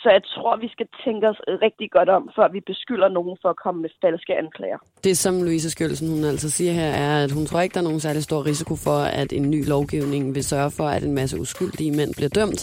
Så 0.00 0.08
jeg 0.16 0.22
tror, 0.34 0.56
vi 0.56 0.68
skal 0.74 0.88
tænke 1.04 1.28
os 1.28 1.40
rigtig 1.66 1.88
godt 1.90 2.08
om, 2.08 2.30
før 2.36 2.48
vi 2.56 2.60
beskylder 2.60 3.08
nogen 3.08 3.36
for 3.42 3.48
at 3.48 3.60
komme 3.64 3.82
med 3.82 3.90
falske 4.00 4.32
anklager. 4.42 4.78
Det, 5.04 5.18
som 5.18 5.34
Louise 5.46 5.70
Skjølsen 5.70 6.08
hun 6.14 6.24
altså 6.24 6.50
siger 6.50 6.72
her, 6.72 6.92
er, 7.06 7.24
at 7.24 7.32
hun 7.32 7.46
tror 7.46 7.60
ikke, 7.60 7.74
der 7.74 7.80
er 7.80 7.90
nogen 7.90 8.00
særlig 8.06 8.22
stor 8.22 8.46
risiko 8.46 8.74
for, 8.86 8.98
at 9.22 9.32
en 9.32 9.50
ny 9.50 9.60
lovgivning 9.68 10.34
vil 10.34 10.44
sørge 10.44 10.70
for, 10.78 10.86
at 10.96 11.02
en 11.04 11.14
masse 11.14 11.40
uskyldige 11.40 11.92
mænd 11.98 12.10
bliver 12.18 12.32
dømt, 12.40 12.60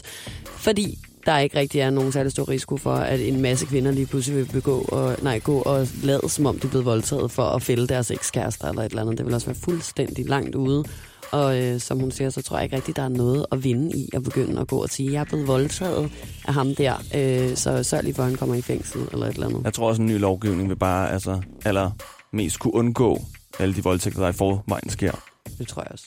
fordi 0.65 0.85
der 1.25 1.37
ikke 1.37 1.59
rigtig 1.59 1.81
er 1.81 1.89
nogen 1.89 2.11
særlig 2.11 2.31
stor 2.31 2.49
risiko 2.49 2.77
for, 2.77 2.93
at 2.93 3.19
en 3.27 3.41
masse 3.41 3.65
kvinder 3.65 3.91
lige 3.91 4.05
pludselig 4.05 4.37
vil 4.37 4.45
begå 4.45 4.79
og, 4.81 5.15
nej, 5.21 5.39
gå 5.39 5.61
og 5.61 5.87
lade, 6.03 6.29
som 6.29 6.45
om 6.45 6.59
de 6.59 6.67
er 6.67 6.69
blevet 6.69 6.85
voldtaget 6.85 7.31
for 7.31 7.43
at 7.43 7.61
fælde 7.61 7.87
deres 7.87 8.11
ekskærester 8.11 8.67
eller 8.69 8.81
et 8.81 8.89
eller 8.89 9.01
andet. 9.01 9.17
Det 9.17 9.25
vil 9.25 9.33
også 9.33 9.47
være 9.47 9.55
fuldstændig 9.55 10.25
langt 10.25 10.55
ude. 10.55 10.83
Og 11.31 11.61
øh, 11.63 11.79
som 11.79 11.99
hun 11.99 12.11
siger, 12.11 12.29
så 12.29 12.41
tror 12.41 12.57
jeg 12.57 12.63
ikke 12.63 12.75
rigtig, 12.75 12.95
der 12.95 13.03
er 13.03 13.09
noget 13.09 13.45
at 13.51 13.63
vinde 13.63 13.97
i 13.97 14.09
at 14.13 14.23
begynde 14.23 14.61
at 14.61 14.67
gå 14.67 14.77
og 14.77 14.89
sige, 14.89 15.11
jeg 15.13 15.19
er 15.19 15.23
blevet 15.23 15.47
voldtaget 15.47 16.11
af 16.47 16.53
ham 16.53 16.75
der, 16.75 16.93
øh, 17.15 17.55
så 17.55 17.83
sørg 17.83 18.03
lige 18.03 18.13
for, 18.13 18.23
at 18.23 18.29
han 18.29 18.37
kommer 18.37 18.55
i 18.55 18.61
fængsel 18.61 19.01
eller 19.11 19.25
et 19.25 19.33
eller 19.33 19.47
andet. 19.47 19.61
Jeg 19.63 19.73
tror 19.73 19.87
også, 19.87 20.01
en 20.01 20.07
ny 20.07 20.19
lovgivning 20.19 20.69
vil 20.69 20.75
bare 20.75 21.11
altså, 21.11 21.41
aller 21.65 21.91
mest 22.33 22.59
kunne 22.59 22.73
undgå 22.73 23.21
alle 23.59 23.75
de 23.75 23.83
voldtægter, 23.83 24.21
der 24.21 24.29
i 24.29 24.33
forvejen 24.33 24.89
sker. 24.89 25.11
Det 25.57 25.67
tror 25.67 25.81
jeg 25.81 25.91
også. 25.91 26.05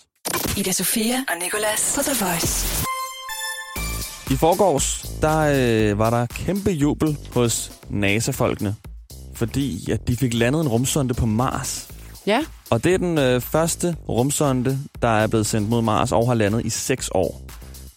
Ida 0.57 0.73
Sofia 0.73 1.17
og 1.29 1.43
Nicolas 1.43 1.93
på 1.97 2.03
The 2.03 2.25
Voice. 2.25 2.92
I 4.33 4.37
forgårs, 4.37 5.07
der 5.21 5.39
øh, 5.39 5.99
var 5.99 6.11
der 6.11 6.27
kæmpe 6.27 6.71
jubel 6.71 7.19
hos 7.35 7.73
NASA-folkene, 7.91 8.75
fordi 9.35 9.91
at 9.91 10.09
de 10.09 10.17
fik 10.17 10.35
landet 10.35 10.61
en 10.61 10.69
rumsonde 10.69 11.15
på 11.15 11.27
Mars. 11.27 11.89
Ja, 12.27 12.45
Og 12.71 12.85
det 12.85 12.95
er 12.95 12.99
den 12.99 13.19
øh, 13.19 13.41
første 13.41 13.97
rumsonde, 14.09 14.79
der 15.03 15.09
er 15.09 15.27
blevet 15.27 15.47
sendt 15.47 15.69
mod 15.69 15.83
Mars 15.83 16.13
og 16.13 16.27
har 16.27 16.35
landet 16.35 16.67
i 16.67 16.71
6 16.71 17.11
år. 17.15 17.41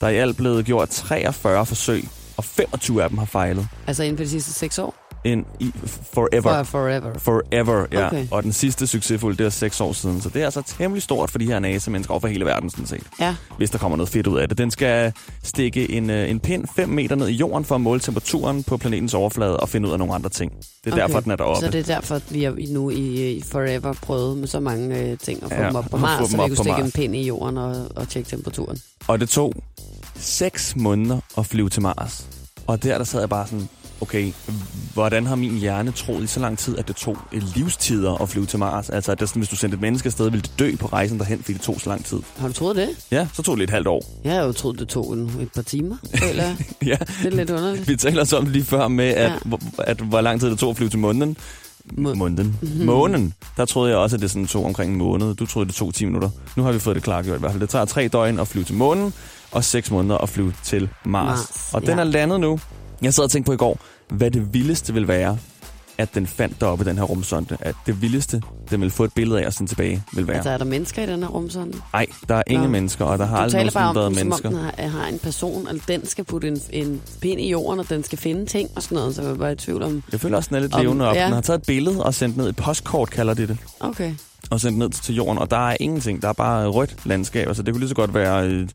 Der 0.01 0.07
er 0.07 0.11
i 0.11 0.15
alt 0.15 0.37
blevet 0.37 0.65
gjort 0.65 0.89
43 0.89 1.65
forsøg, 1.65 2.03
og 2.37 2.43
25 2.43 3.03
af 3.03 3.09
dem 3.09 3.17
har 3.17 3.25
fejlet. 3.25 3.67
altså 3.87 4.03
inden 4.03 4.17
for 4.17 4.23
de 4.23 4.29
sidste 4.29 4.53
seks 4.53 4.79
år. 4.79 5.04
In, 5.25 5.45
i, 5.59 5.71
forever. 6.13 6.41
For 6.41 6.63
forever. 6.63 7.17
Forever, 7.19 7.85
ja. 7.91 8.07
Okay. 8.07 8.27
Og 8.31 8.43
den 8.43 8.53
sidste 8.53 8.87
succesfulde, 8.87 9.37
det 9.37 9.45
er 9.45 9.49
6 9.49 9.81
år 9.81 9.93
siden. 9.93 10.21
Så 10.21 10.29
det 10.29 10.41
er 10.41 10.45
altså 10.45 10.61
temmelig 10.77 11.03
stort 11.03 11.31
for 11.31 11.37
de 11.39 11.45
her 11.45 11.59
NASA-mennesker 11.59 12.11
over 12.13 12.19
for 12.19 12.27
hele 12.27 12.45
verden, 12.45 12.69
sådan 12.69 12.85
set. 12.85 13.03
Ja, 13.19 13.35
Hvis 13.57 13.69
der 13.69 13.77
kommer 13.77 13.97
noget 13.97 14.09
fedt 14.09 14.27
ud 14.27 14.37
af 14.39 14.49
det. 14.49 14.57
Den 14.57 14.71
skal 14.71 15.13
stikke 15.43 15.91
en, 15.91 16.09
øh, 16.09 16.29
en 16.29 16.39
pind 16.39 16.65
5 16.75 16.89
meter 16.89 17.15
ned 17.15 17.27
i 17.27 17.31
jorden 17.33 17.65
for 17.65 17.75
at 17.75 17.81
måle 17.81 17.99
temperaturen 17.99 18.63
på 18.63 18.77
planetens 18.77 19.13
overflade 19.13 19.59
og 19.59 19.69
finde 19.69 19.87
ud 19.87 19.93
af 19.93 19.99
nogle 19.99 20.13
andre 20.15 20.29
ting. 20.29 20.51
Det 20.51 20.65
er 20.85 20.91
okay. 20.91 21.01
derfor, 21.01 21.19
den 21.19 21.31
er 21.31 21.35
deroppe. 21.35 21.65
Så 21.65 21.71
det 21.71 21.89
er 21.89 21.93
derfor, 21.95 22.21
vi 22.29 22.43
har 22.43 22.55
nu 22.69 22.89
i, 22.89 23.31
i 23.31 23.41
Forever 23.41 23.93
prøvet 23.93 24.37
med 24.37 24.47
så 24.47 24.59
mange 24.59 24.99
øh, 24.99 25.17
ting 25.17 25.43
at 25.43 25.49
få 25.51 25.55
Ja, 25.61 25.67
dem 25.67 25.75
op 25.75 25.85
på 25.91 25.97
Mars, 25.97 26.29
så 26.29 26.37
vi 26.37 26.41
kunne 26.47 26.55
stikke 26.55 26.71
Mars. 26.71 26.85
en 26.85 26.91
pind 26.91 27.15
i 27.15 27.27
jorden 27.27 27.57
og, 27.57 27.75
og 27.95 28.09
tjekke 28.09 28.29
temperaturen. 28.29 28.77
Og 29.07 29.19
det 29.19 29.29
tog 29.29 29.53
6 30.15 30.75
måneder 30.75 31.19
at 31.37 31.45
flyve 31.45 31.69
til 31.69 31.81
Mars. 31.81 32.27
Og 32.67 32.83
der, 32.83 32.97
der 32.97 33.05
sad 33.05 33.19
jeg 33.19 33.29
bare 33.29 33.47
sådan, 33.47 33.69
okay, 34.01 34.31
hvordan 34.93 35.25
har 35.25 35.35
min 35.35 35.57
hjerne 35.57 35.91
troet 35.91 36.23
i 36.23 36.27
så 36.27 36.39
lang 36.39 36.57
tid, 36.57 36.77
at 36.77 36.87
det 36.87 36.95
tog 36.95 37.17
et 37.31 37.43
livstider 37.55 38.21
at 38.21 38.29
flyve 38.29 38.45
til 38.45 38.59
Mars? 38.59 38.89
Altså, 38.89 39.11
at 39.11 39.19
det 39.19 39.29
sådan, 39.29 39.39
hvis 39.39 39.49
du 39.49 39.55
sendte 39.55 39.75
et 39.75 39.81
menneske 39.81 40.07
afsted, 40.07 40.29
ville 40.29 40.41
det 40.41 40.59
dø 40.59 40.75
på 40.79 40.85
rejsen 40.87 41.19
derhen, 41.19 41.39
fordi 41.39 41.53
det 41.53 41.61
tog 41.61 41.81
så 41.81 41.89
lang 41.89 42.05
tid. 42.05 42.19
Har 42.37 42.47
du 42.47 42.53
troet 42.53 42.75
det? 42.75 42.89
Ja, 43.11 43.27
så 43.33 43.41
tog 43.41 43.57
det 43.57 43.63
et 43.63 43.69
halvt 43.69 43.87
år. 43.87 44.03
Jeg 44.23 44.33
har 44.33 44.41
jo 44.43 44.51
troet, 44.51 44.79
det 44.79 44.87
tog 44.87 45.13
en, 45.13 45.31
et 45.41 45.49
par 45.55 45.61
timer, 45.61 45.97
jeg. 46.21 46.55
ja, 46.85 46.97
Det 47.23 47.25
er 47.33 47.35
lidt 47.35 47.49
underligt. 47.49 47.87
vi 47.87 47.95
taler 47.95 48.23
så 48.23 48.37
om 48.37 48.43
det 48.43 48.53
lige 48.53 48.65
før 48.65 48.87
med, 48.87 49.05
at, 49.05 49.31
Ja. 49.31 49.37
hvor, 49.45 49.59
at 49.77 49.97
hvor 49.99 50.21
lang 50.21 50.39
tid 50.39 50.49
det 50.49 50.59
tog 50.59 50.69
at 50.69 50.77
flyve 50.77 50.89
til 50.89 50.99
månen. 50.99 51.37
Må- 51.97 52.13
Månen. 52.13 52.57
Mm-hmm. 52.61 52.85
Månen. 52.85 53.33
Der 53.57 53.65
troede 53.65 53.89
jeg 53.89 53.97
også, 53.97 54.15
at 54.15 54.21
det 54.21 54.31
sådan 54.31 54.47
tog 54.47 54.65
omkring 54.65 54.91
en 54.91 54.97
måned. 54.97 55.35
Du 55.35 55.45
troede, 55.45 55.67
det 55.67 55.75
tog 55.75 55.93
10 55.93 56.05
minutter. 56.05 56.29
Nu 56.55 56.63
har 56.63 56.71
vi 56.71 56.79
fået 56.79 56.95
det 56.95 57.03
klargjort 57.03 57.37
i 57.37 57.39
hvert 57.39 57.51
fald. 57.51 57.61
Det 57.61 57.69
tager 57.69 57.85
tre 57.85 58.07
døgn 58.07 58.39
at 58.39 58.47
flyve 58.47 58.65
til 58.65 58.75
månen, 58.75 59.13
og 59.51 59.63
6 59.63 59.91
måneder 59.91 60.17
at 60.17 60.29
flyve 60.29 60.53
til 60.63 60.89
Mars. 61.05 61.25
Mars, 61.37 61.69
og 61.73 61.81
den 61.81 61.89
ja. 61.89 61.99
er 61.99 62.03
landet 62.03 62.39
nu. 62.39 62.59
Jeg 63.01 63.13
sad 63.13 63.23
og 63.23 63.31
tænkte 63.31 63.49
på 63.49 63.53
i 63.53 63.57
går, 63.57 63.79
hvad 64.09 64.31
det 64.31 64.53
vildeste 64.53 64.93
vil 64.93 65.07
være, 65.07 65.37
at 65.97 66.15
den 66.15 66.27
fandt 66.27 66.61
deroppe, 66.61 66.85
den 66.85 66.97
her 66.97 67.03
rumsonde. 67.03 67.57
At 67.59 67.75
det 67.85 68.01
vildeste, 68.01 68.41
den 68.69 68.81
vil 68.81 68.91
få 68.91 69.03
et 69.03 69.13
billede 69.13 69.41
af 69.41 69.45
og 69.47 69.53
sende 69.53 69.71
tilbage, 69.71 70.03
vil 70.13 70.27
være. 70.27 70.35
Altså, 70.35 70.49
er 70.49 70.57
der 70.57 70.65
mennesker 70.65 71.03
i 71.03 71.05
den 71.05 71.19
her 71.23 71.29
rumsonde? 71.29 71.77
Nej, 71.93 72.05
der 72.29 72.35
er 72.35 72.43
ingen 72.47 72.63
Nå. 72.65 72.71
mennesker, 72.71 73.05
og 73.05 73.17
der 73.19 73.25
har 73.25 73.37
Du 73.37 73.43
aldrig 73.43 73.59
taler 73.59 73.71
bare 73.71 73.89
om 73.89 73.95
nogensinde 73.95 74.21
den, 74.21 74.29
været 74.31 74.41
som 74.41 74.47
om 74.47 74.53
mennesker. 74.53 74.79
den 74.79 74.91
har, 74.93 74.99
har 75.01 75.07
en 75.07 75.19
person, 75.19 75.67
eller 75.67 75.81
den 75.87 76.07
skal 76.07 76.23
putte 76.23 76.47
en, 76.47 76.61
en 76.71 77.01
pind 77.21 77.41
i 77.41 77.49
jorden, 77.49 77.79
og 77.79 77.89
den 77.89 78.03
skal 78.03 78.17
finde 78.17 78.45
ting 78.45 78.69
og 78.75 78.83
sådan 78.83 78.95
noget, 78.95 79.15
så 79.15 79.21
jeg 79.21 79.31
var 79.31 79.37
bare 79.37 79.51
i 79.51 79.55
tvivl 79.55 79.83
om... 79.83 80.03
Jeg 80.11 80.19
føler 80.19 80.37
også, 80.37 80.47
den 80.47 80.55
er 80.55 80.59
lidt 80.61 80.73
Om- 80.73 80.81
levende 80.81 81.07
op. 81.09 81.15
ja. 81.15 81.25
Den 81.25 81.33
har 81.33 81.41
taget 81.41 81.59
et 81.59 81.65
billede 81.65 82.03
og 82.03 82.13
sendt 82.13 82.37
ned 82.37 82.49
et 82.49 82.55
postkort, 82.55 83.09
kalder 83.09 83.33
de 83.33 83.47
det. 83.47 83.57
Okay. 83.79 84.13
og 84.49 84.61
sendt 84.61 84.77
ned 84.77 84.89
til 84.89 85.15
jorden, 85.15 85.37
og 85.37 85.51
der 85.51 85.69
er 85.69 85.77
ingenting. 85.79 86.21
Der 86.21 86.27
er 86.29 86.33
bare 86.33 86.67
rødt 86.67 86.95
landskab, 87.05 87.47
altså 87.47 87.63
det 87.63 87.73
kunne 87.73 87.79
lige 87.79 87.89
så 87.89 87.95
godt 87.95 88.13
være 88.13 88.47
øh, 88.47 88.67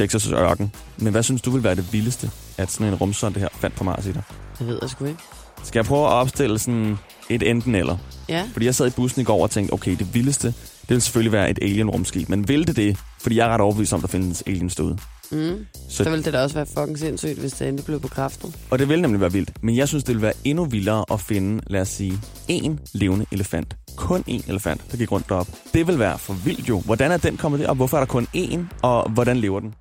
Texas' 0.00 0.34
ørken. 0.34 0.72
Men 0.98 1.12
hvad 1.12 1.22
synes 1.22 1.42
du 1.42 1.50
vil 1.50 1.64
være 1.64 1.74
det 1.74 1.92
vildeste, 1.92 2.30
at 2.58 2.70
sådan 2.70 2.86
en 2.86 2.94
rumsonde 2.94 3.40
her 3.40 3.48
fandt 3.52 3.76
på 3.76 3.84
Mars 3.84 4.06
i 4.06 4.12
dig? 4.12 4.22
Det 4.58 4.66
ved 4.66 4.78
jeg 4.82 4.90
sgu 4.90 5.04
ikke. 5.04 5.20
Skal 5.64 5.78
jeg 5.78 5.84
prøve 5.84 6.06
at 6.06 6.12
opstille 6.12 6.58
sådan 6.58 6.98
et 7.30 7.42
enten 7.50 7.74
eller? 7.74 7.96
Ja, 8.28 8.44
Fordi 8.52 8.66
jeg 8.66 8.74
sad 8.74 8.86
i 8.86 8.90
bussen 8.90 9.20
i 9.20 9.24
går 9.24 9.42
og 9.42 9.50
tænkte, 9.50 9.72
okay, 9.72 9.96
det 9.98 10.14
vildeste, 10.14 10.46
det 10.80 10.90
vil 10.90 11.02
selvfølgelig 11.02 11.32
være 11.32 11.50
et 11.50 11.58
alien-rumskib. 11.62 12.28
Men 12.28 12.48
vil 12.48 12.66
det 12.66 12.76
det? 12.76 12.96
Fordi 13.20 13.36
jeg 13.36 13.46
er 13.46 13.50
ret 13.50 13.60
overbevist 13.60 13.92
om, 13.92 14.00
der 14.00 14.08
findes 14.08 14.42
aliens 14.46 14.74
derude. 14.74 14.98
mm. 15.30 15.66
Så, 15.90 16.04
så 16.04 16.10
ville 16.10 16.24
det 16.24 16.32
da 16.32 16.42
også 16.42 16.54
være 16.54 16.66
fucking 16.66 16.98
sindssygt, 16.98 17.38
hvis 17.38 17.52
det 17.52 17.68
endelig 17.68 17.84
blev 17.84 18.00
bekræftet. 18.00 18.54
og 18.70 18.78
det 18.78 18.88
vil 18.88 19.02
nemlig 19.02 19.20
være 19.20 19.32
vildt. 19.32 19.50
Men 19.62 19.76
jeg 19.76 19.88
synes, 19.88 20.04
det 20.04 20.14
vil 20.14 20.22
være 20.22 20.32
endnu 20.44 20.64
vildere 20.64 21.04
at 21.12 21.20
finde, 21.20 21.62
lad 21.66 21.80
os 21.80 21.88
sige, 21.88 22.18
en 22.48 22.80
levende 22.92 23.26
elefant. 23.32 23.76
Kun 23.96 24.24
én 24.30 24.50
elefant, 24.50 24.80
der 24.92 24.96
gik 24.96 25.12
rundt 25.12 25.28
derop. 25.28 25.48
Det 25.74 25.86
vil 25.86 25.98
være 25.98 26.18
for 26.18 26.32
vildt 26.32 26.68
jo. 26.68 26.80
Hvordan 26.80 27.12
er 27.12 27.16
den 27.16 27.36
kommet 27.36 27.60
derop? 27.60 27.76
Hvorfor 27.76 27.96
er 27.96 28.00
der 28.00 28.06
kun 28.06 28.26
én? 28.36 28.58
Og 28.82 29.10
hvordan 29.10 29.36
lever 29.36 29.60
den? 29.60 29.74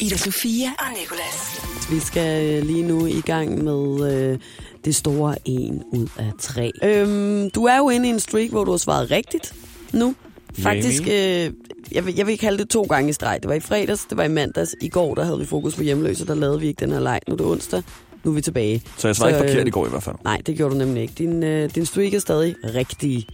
Ida 0.00 0.16
Sofia 0.16 0.68
og 0.78 0.98
Nicolas. 1.00 1.60
Vi 1.90 2.00
skal 2.00 2.54
øh, 2.54 2.66
lige 2.66 2.82
nu 2.82 3.06
i 3.06 3.20
gang 3.20 3.64
med 3.64 4.12
øh, 4.12 4.38
det 4.84 4.94
store 4.94 5.34
en 5.44 5.82
ud 5.92 6.08
af 6.18 6.32
tre. 6.38 6.72
Øhm, 6.84 7.50
du 7.50 7.64
er 7.64 7.76
jo 7.76 7.88
inde 7.88 8.08
i 8.08 8.10
en 8.10 8.20
streak, 8.20 8.50
hvor 8.50 8.64
du 8.64 8.70
har 8.70 8.78
svaret 8.78 9.10
rigtigt 9.10 9.54
nu. 9.92 10.14
Faktisk, 10.58 11.02
øh, 11.02 11.50
jeg, 11.92 12.06
vil, 12.06 12.14
jeg 12.16 12.26
vil 12.26 12.38
kalde 12.38 12.58
det 12.58 12.68
to 12.68 12.82
gange 12.82 13.10
i 13.10 13.12
streg. 13.12 13.38
Det 13.42 13.48
var 13.48 13.54
i 13.54 13.60
fredags, 13.60 14.04
det 14.04 14.16
var 14.16 14.24
i 14.24 14.28
mandags. 14.28 14.74
I 14.80 14.88
går, 14.88 15.14
der 15.14 15.24
havde 15.24 15.38
vi 15.38 15.46
fokus 15.46 15.76
på 15.76 15.82
hjemløse, 15.82 16.26
der 16.26 16.34
lavede 16.34 16.60
vi 16.60 16.66
ikke 16.66 16.80
den 16.80 16.92
her 16.92 17.00
leg. 17.00 17.20
Nu 17.28 17.32
er 17.32 17.36
det 17.36 17.46
onsdag, 17.46 17.82
nu 18.24 18.30
er 18.30 18.34
vi 18.34 18.40
tilbage. 18.40 18.82
Så 18.96 19.08
jeg 19.08 19.16
svarede 19.16 19.36
ikke 19.36 19.48
forkert 19.48 19.60
øh, 19.60 19.66
i 19.66 19.70
går 19.70 19.86
i 19.86 19.90
hvert 19.90 20.02
fald. 20.02 20.16
Nej, 20.24 20.42
det 20.46 20.56
gjorde 20.56 20.74
du 20.74 20.78
nemlig 20.78 21.02
ikke. 21.02 21.14
Din, 21.18 21.42
øh, 21.42 21.74
din 21.74 21.86
streak 21.86 22.14
er 22.14 22.18
stadig 22.18 22.54
rigtig. 22.74 23.26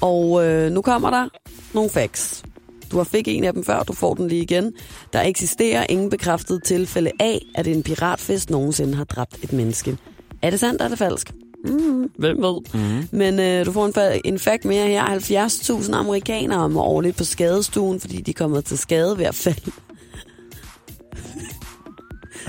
Og 0.00 0.46
øh, 0.46 0.72
nu 0.72 0.82
kommer 0.82 1.10
der 1.10 1.28
nogle 1.74 1.90
facts. 1.90 2.42
Du 2.90 2.96
har 2.96 3.04
fik 3.04 3.28
en 3.28 3.44
af 3.44 3.52
dem 3.52 3.64
før, 3.64 3.82
du 3.82 3.92
får 3.92 4.14
den 4.14 4.28
lige 4.28 4.42
igen. 4.42 4.72
Der 5.12 5.22
eksisterer 5.22 5.86
ingen 5.88 6.10
bekræftet 6.10 6.62
tilfælde 6.64 7.10
af, 7.20 7.44
at 7.54 7.66
en 7.66 7.82
piratfest 7.82 8.50
nogensinde 8.50 8.94
har 8.94 9.04
dræbt 9.04 9.36
et 9.42 9.52
menneske. 9.52 9.96
Er 10.42 10.50
det 10.50 10.60
sandt, 10.60 10.74
eller 10.74 10.84
er 10.84 10.88
det 10.88 10.98
falsk? 10.98 11.32
Mm, 11.64 12.10
hvem 12.18 12.42
ved? 12.42 12.60
Mm. 12.74 13.08
Men 13.18 13.40
øh, 13.40 13.66
du 13.66 13.72
får 13.72 13.86
en, 13.86 13.92
fa- 13.96 14.20
en 14.24 14.38
fact 14.38 14.64
mere 14.64 14.86
her. 14.88 15.04
70.000 15.06 15.94
amerikanere 15.96 16.58
om 16.58 16.76
årligt 16.76 17.16
på 17.16 17.24
skadestuen, 17.24 18.00
fordi 18.00 18.16
de 18.20 18.32
kommer 18.32 18.60
til 18.60 18.78
skade 18.78 19.18
ved 19.18 19.24
at 19.24 19.34
falde. 19.34 19.70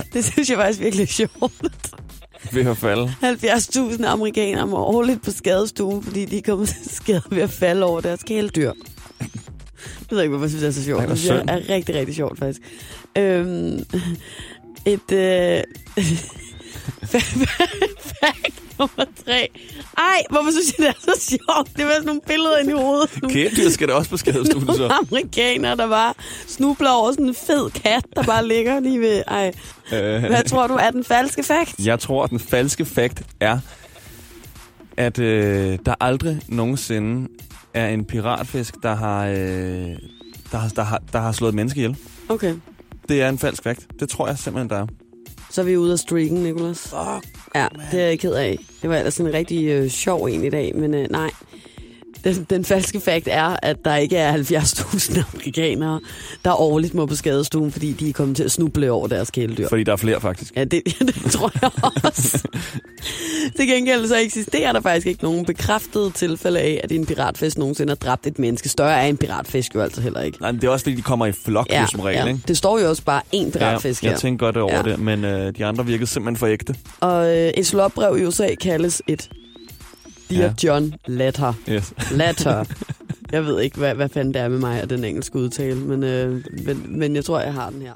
det 0.12 0.24
synes 0.24 0.50
jeg 0.50 0.56
faktisk 0.58 0.80
virkelig 0.80 1.02
er 1.02 1.06
sjovt. 1.06 1.52
Ved 2.52 2.66
at 2.66 2.76
falde. 2.76 3.14
70.000 3.22 4.04
amerikanere 4.06 4.62
om 4.62 4.74
årligt 4.74 5.22
på 5.24 5.30
skadestuen, 5.30 6.02
fordi 6.02 6.24
de 6.24 6.42
kommer 6.42 6.66
til 6.66 6.90
skade 6.94 7.22
ved 7.30 7.42
at 7.42 7.50
falde 7.50 7.86
over 7.86 8.00
deres 8.00 8.22
kæledyr. 8.22 8.72
Jeg 10.12 10.16
ved 10.16 10.22
ikke, 10.22 10.36
hvorfor 10.36 10.44
jeg 10.44 10.50
synes, 10.50 10.62
det 10.62 10.68
er 10.68 10.72
så 10.72 10.84
sjovt. 10.84 11.08
Det 11.08 11.18
synes 11.18 11.44
jeg 11.46 11.54
er 11.56 11.74
rigtig, 11.74 11.94
rigtig 11.94 12.14
sjovt, 12.14 12.38
faktisk. 12.38 12.60
Øhm, 13.18 13.84
et... 14.94 15.12
Øh, 15.12 15.62
fact 18.20 18.62
nummer 18.78 19.04
tre. 19.24 19.48
Ej, 19.98 20.22
hvorfor 20.30 20.50
synes 20.50 20.74
jeg, 20.78 20.86
det 20.86 20.88
er 20.88 21.14
så 21.14 21.28
sjovt? 21.28 21.76
Det 21.76 21.84
var 21.84 21.92
sådan 21.92 22.06
nogle 22.06 22.20
billeder 22.26 22.58
ind 22.58 22.70
i 22.70 22.72
hovedet. 22.72 23.10
Kæledyr 23.28 23.70
skal 23.70 23.88
da 23.88 23.92
også 23.92 24.10
på 24.10 24.16
skadestuen, 24.16 24.64
nogle 24.64 24.76
så. 24.76 24.88
amerikanere, 25.10 25.76
der 25.76 25.88
bare 25.88 26.14
snubler 26.46 26.90
over 26.90 27.12
sådan 27.12 27.26
en 27.26 27.34
fed 27.34 27.70
kat, 27.70 28.04
der 28.16 28.22
bare 28.22 28.48
ligger 28.48 28.80
lige 28.80 29.00
ved... 29.00 29.22
Ej, 29.26 29.52
Øh, 29.92 30.24
hvad 30.24 30.44
tror 30.48 30.66
du 30.66 30.74
er 30.74 30.90
den 30.90 31.04
falske 31.04 31.42
fact? 31.42 31.74
jeg 31.86 31.98
tror, 31.98 32.24
at 32.24 32.30
den 32.30 32.40
falske 32.40 32.84
fakt 32.84 33.22
er, 33.40 33.58
at 34.96 35.18
øh, 35.18 35.78
der 35.86 35.94
aldrig 36.00 36.40
nogensinde 36.48 37.28
er 37.74 37.88
en 37.88 38.04
piratfisk, 38.04 38.74
der 38.82 38.94
har, 38.94 39.26
øh, 39.26 39.36
der, 40.52 40.58
har, 40.58 40.68
der, 40.68 40.82
har, 40.82 41.02
der 41.12 41.18
har 41.20 41.32
slået 41.32 41.48
et 41.48 41.54
menneske 41.54 41.78
ihjel. 41.78 41.96
Okay, 42.28 42.54
Det 43.08 43.22
er 43.22 43.28
en 43.28 43.38
falsk 43.38 43.62
fakt. 43.62 43.86
Det 44.00 44.08
tror 44.08 44.26
jeg 44.28 44.38
simpelthen, 44.38 44.70
der 44.70 44.76
er. 44.76 44.86
så 45.50 45.60
er 45.60 45.64
vi 45.64 45.76
ude 45.76 45.92
af 45.92 45.98
streaken, 45.98 46.42
Nicolas. 46.42 46.78
Fuck, 46.78 47.28
ja, 47.54 47.66
det 47.92 48.00
er 48.00 48.06
jeg 48.06 48.18
ked 48.18 48.32
af. 48.34 48.58
Det 48.82 48.90
var 48.90 48.96
ellers 48.96 49.18
en 49.20 49.32
rigtig 49.32 49.64
øh, 49.66 49.88
sjov 49.90 50.24
en 50.24 50.44
i 50.44 50.50
dag, 50.50 50.76
men 50.76 50.94
øh, 50.94 51.08
nej. 51.10 51.30
Den, 52.24 52.46
den 52.50 52.64
falske 52.64 53.00
fakt 53.00 53.28
er, 53.30 53.56
at 53.62 53.76
der 53.84 53.96
ikke 53.96 54.16
er 54.16 54.36
70.000 54.36 55.22
amerikanere, 55.34 56.00
der 56.44 56.60
årligt 56.60 56.94
må 56.94 57.06
på 57.06 57.14
skadestuen, 57.14 57.72
fordi 57.72 57.92
de 57.92 58.08
er 58.08 58.12
kommet 58.12 58.36
til 58.36 58.44
at 58.44 58.50
snuble 58.52 58.90
over 58.90 59.06
deres 59.06 59.30
kæledyr. 59.30 59.68
Fordi 59.68 59.82
der 59.84 59.92
er 59.92 59.96
flere, 59.96 60.20
faktisk. 60.20 60.52
Ja, 60.56 60.64
det, 60.64 60.82
det 60.98 61.32
tror 61.32 61.50
jeg 61.62 61.70
også. 62.04 62.48
Til 63.56 63.66
gengæld 63.66 64.08
så 64.08 64.16
eksisterer 64.16 64.72
der 64.72 64.80
faktisk 64.80 65.06
ikke 65.06 65.22
nogen 65.24 65.44
bekræftede 65.44 66.10
tilfælde 66.10 66.60
af, 66.60 66.80
at 66.84 66.92
en 66.92 67.06
piratfisk 67.06 67.58
nogensinde 67.58 67.90
har 67.90 67.94
dræbt 67.96 68.26
et 68.26 68.38
menneske. 68.38 68.68
Større 68.68 69.02
er 69.02 69.06
en 69.06 69.16
piratfisk 69.16 69.74
jo 69.74 69.80
altså 69.80 70.00
heller 70.00 70.20
ikke. 70.20 70.40
Nej, 70.40 70.52
men 70.52 70.60
det 70.60 70.66
er 70.66 70.70
også, 70.70 70.84
fordi 70.84 70.96
de 70.96 71.02
kommer 71.02 71.26
i 71.26 71.32
flok, 71.32 71.66
ja, 71.70 71.86
som 71.90 72.00
regel, 72.00 72.28
ikke? 72.28 72.40
Det 72.48 72.56
står 72.56 72.78
jo 72.78 72.88
også 72.88 73.02
bare 73.04 73.22
én 73.34 73.50
piratfisk 73.50 74.02
ja, 74.02 74.08
her. 74.08 74.12
jeg 74.12 74.20
tænker 74.20 74.46
godt 74.46 74.56
over 74.56 74.72
Ja. 74.72 74.76
ja. 74.86 74.90
det, 74.92 74.98
men 74.98 75.24
øh, 75.24 75.56
de 75.58 75.64
andre 75.64 75.86
virkede 75.86 76.06
simpelthen 76.06 76.36
for 76.36 76.46
ægte. 76.46 76.74
Og 77.00 77.36
øh, 77.38 77.48
et 77.56 77.66
slotbrev 77.66 78.18
i 78.18 78.24
USA 78.26 78.54
kaldes 78.60 79.02
et 79.08 79.28
Dear 80.36 80.42
Ja. 80.62 80.68
John 80.74 80.94
Letter. 81.06 81.52
Yes. 81.68 81.92
Letter. 82.20 82.64
Jeg 83.32 83.44
ved 83.44 83.60
ikke, 83.60 83.76
hvad, 83.78 83.94
hvad 83.94 84.08
fanden 84.08 84.34
det 84.34 84.42
er 84.42 84.48
med 84.48 84.58
mig 84.58 84.82
og 84.82 84.90
den 84.90 85.04
engelske 85.04 85.36
udtale, 85.38 85.74
men, 85.76 86.02
øh, 86.02 86.44
men, 86.66 86.98
men 86.98 87.16
jeg 87.16 87.24
tror, 87.24 87.40
jeg 87.40 87.52
har 87.52 87.70
den 87.70 87.82
her. 87.82 87.92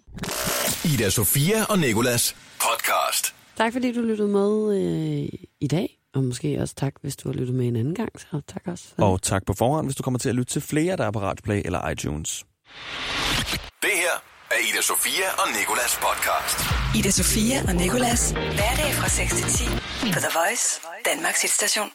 Ida 0.94 1.10
Sofia 1.10 1.64
og 1.64 1.78
Nikolas 1.78 2.36
podcast. 2.58 3.34
Tak 3.56 3.72
fordi 3.72 3.92
du 3.92 4.00
lyttede 4.00 4.28
med 4.28 4.76
øh, 4.78 5.28
i 5.60 5.66
dag, 5.66 5.98
og 6.14 6.24
måske 6.24 6.58
også 6.60 6.74
tak, 6.74 6.92
hvis 7.02 7.16
du 7.16 7.28
har 7.28 7.34
lyttet 7.34 7.54
med 7.54 7.66
en 7.68 7.76
anden 7.76 7.94
gang. 7.94 8.12
Så 8.20 8.40
tak 8.48 8.62
også. 8.66 8.84
Og 8.98 9.22
tak 9.22 9.42
på 9.46 9.54
forhånd, 9.58 9.86
hvis 9.86 9.96
du 9.96 10.02
kommer 10.02 10.18
til 10.18 10.28
at 10.28 10.34
lytte 10.34 10.52
til 10.52 10.62
flere, 10.62 10.96
der 10.96 11.04
er 11.06 11.10
på 11.10 11.20
Radio 11.20 11.42
Play 11.44 11.62
eller 11.64 11.88
iTunes. 11.88 12.44
Det 13.82 13.90
her 13.94 14.14
er 14.50 14.58
Ida 14.72 14.82
Sofia 14.82 15.28
og 15.38 15.48
Nikolas 15.58 15.98
podcast. 16.06 16.58
Ida 16.98 17.10
Sofia 17.10 17.58
og 17.68 17.74
Nikolas. 17.74 18.30
Hverdag 18.30 18.90
fra 19.00 19.08
6 19.08 19.34
til 19.34 19.44
10 19.44 19.64
på 20.14 20.18
The 20.26 20.32
Voice, 20.38 20.80
Danmarks 21.14 21.42
hitstation. 21.42 21.88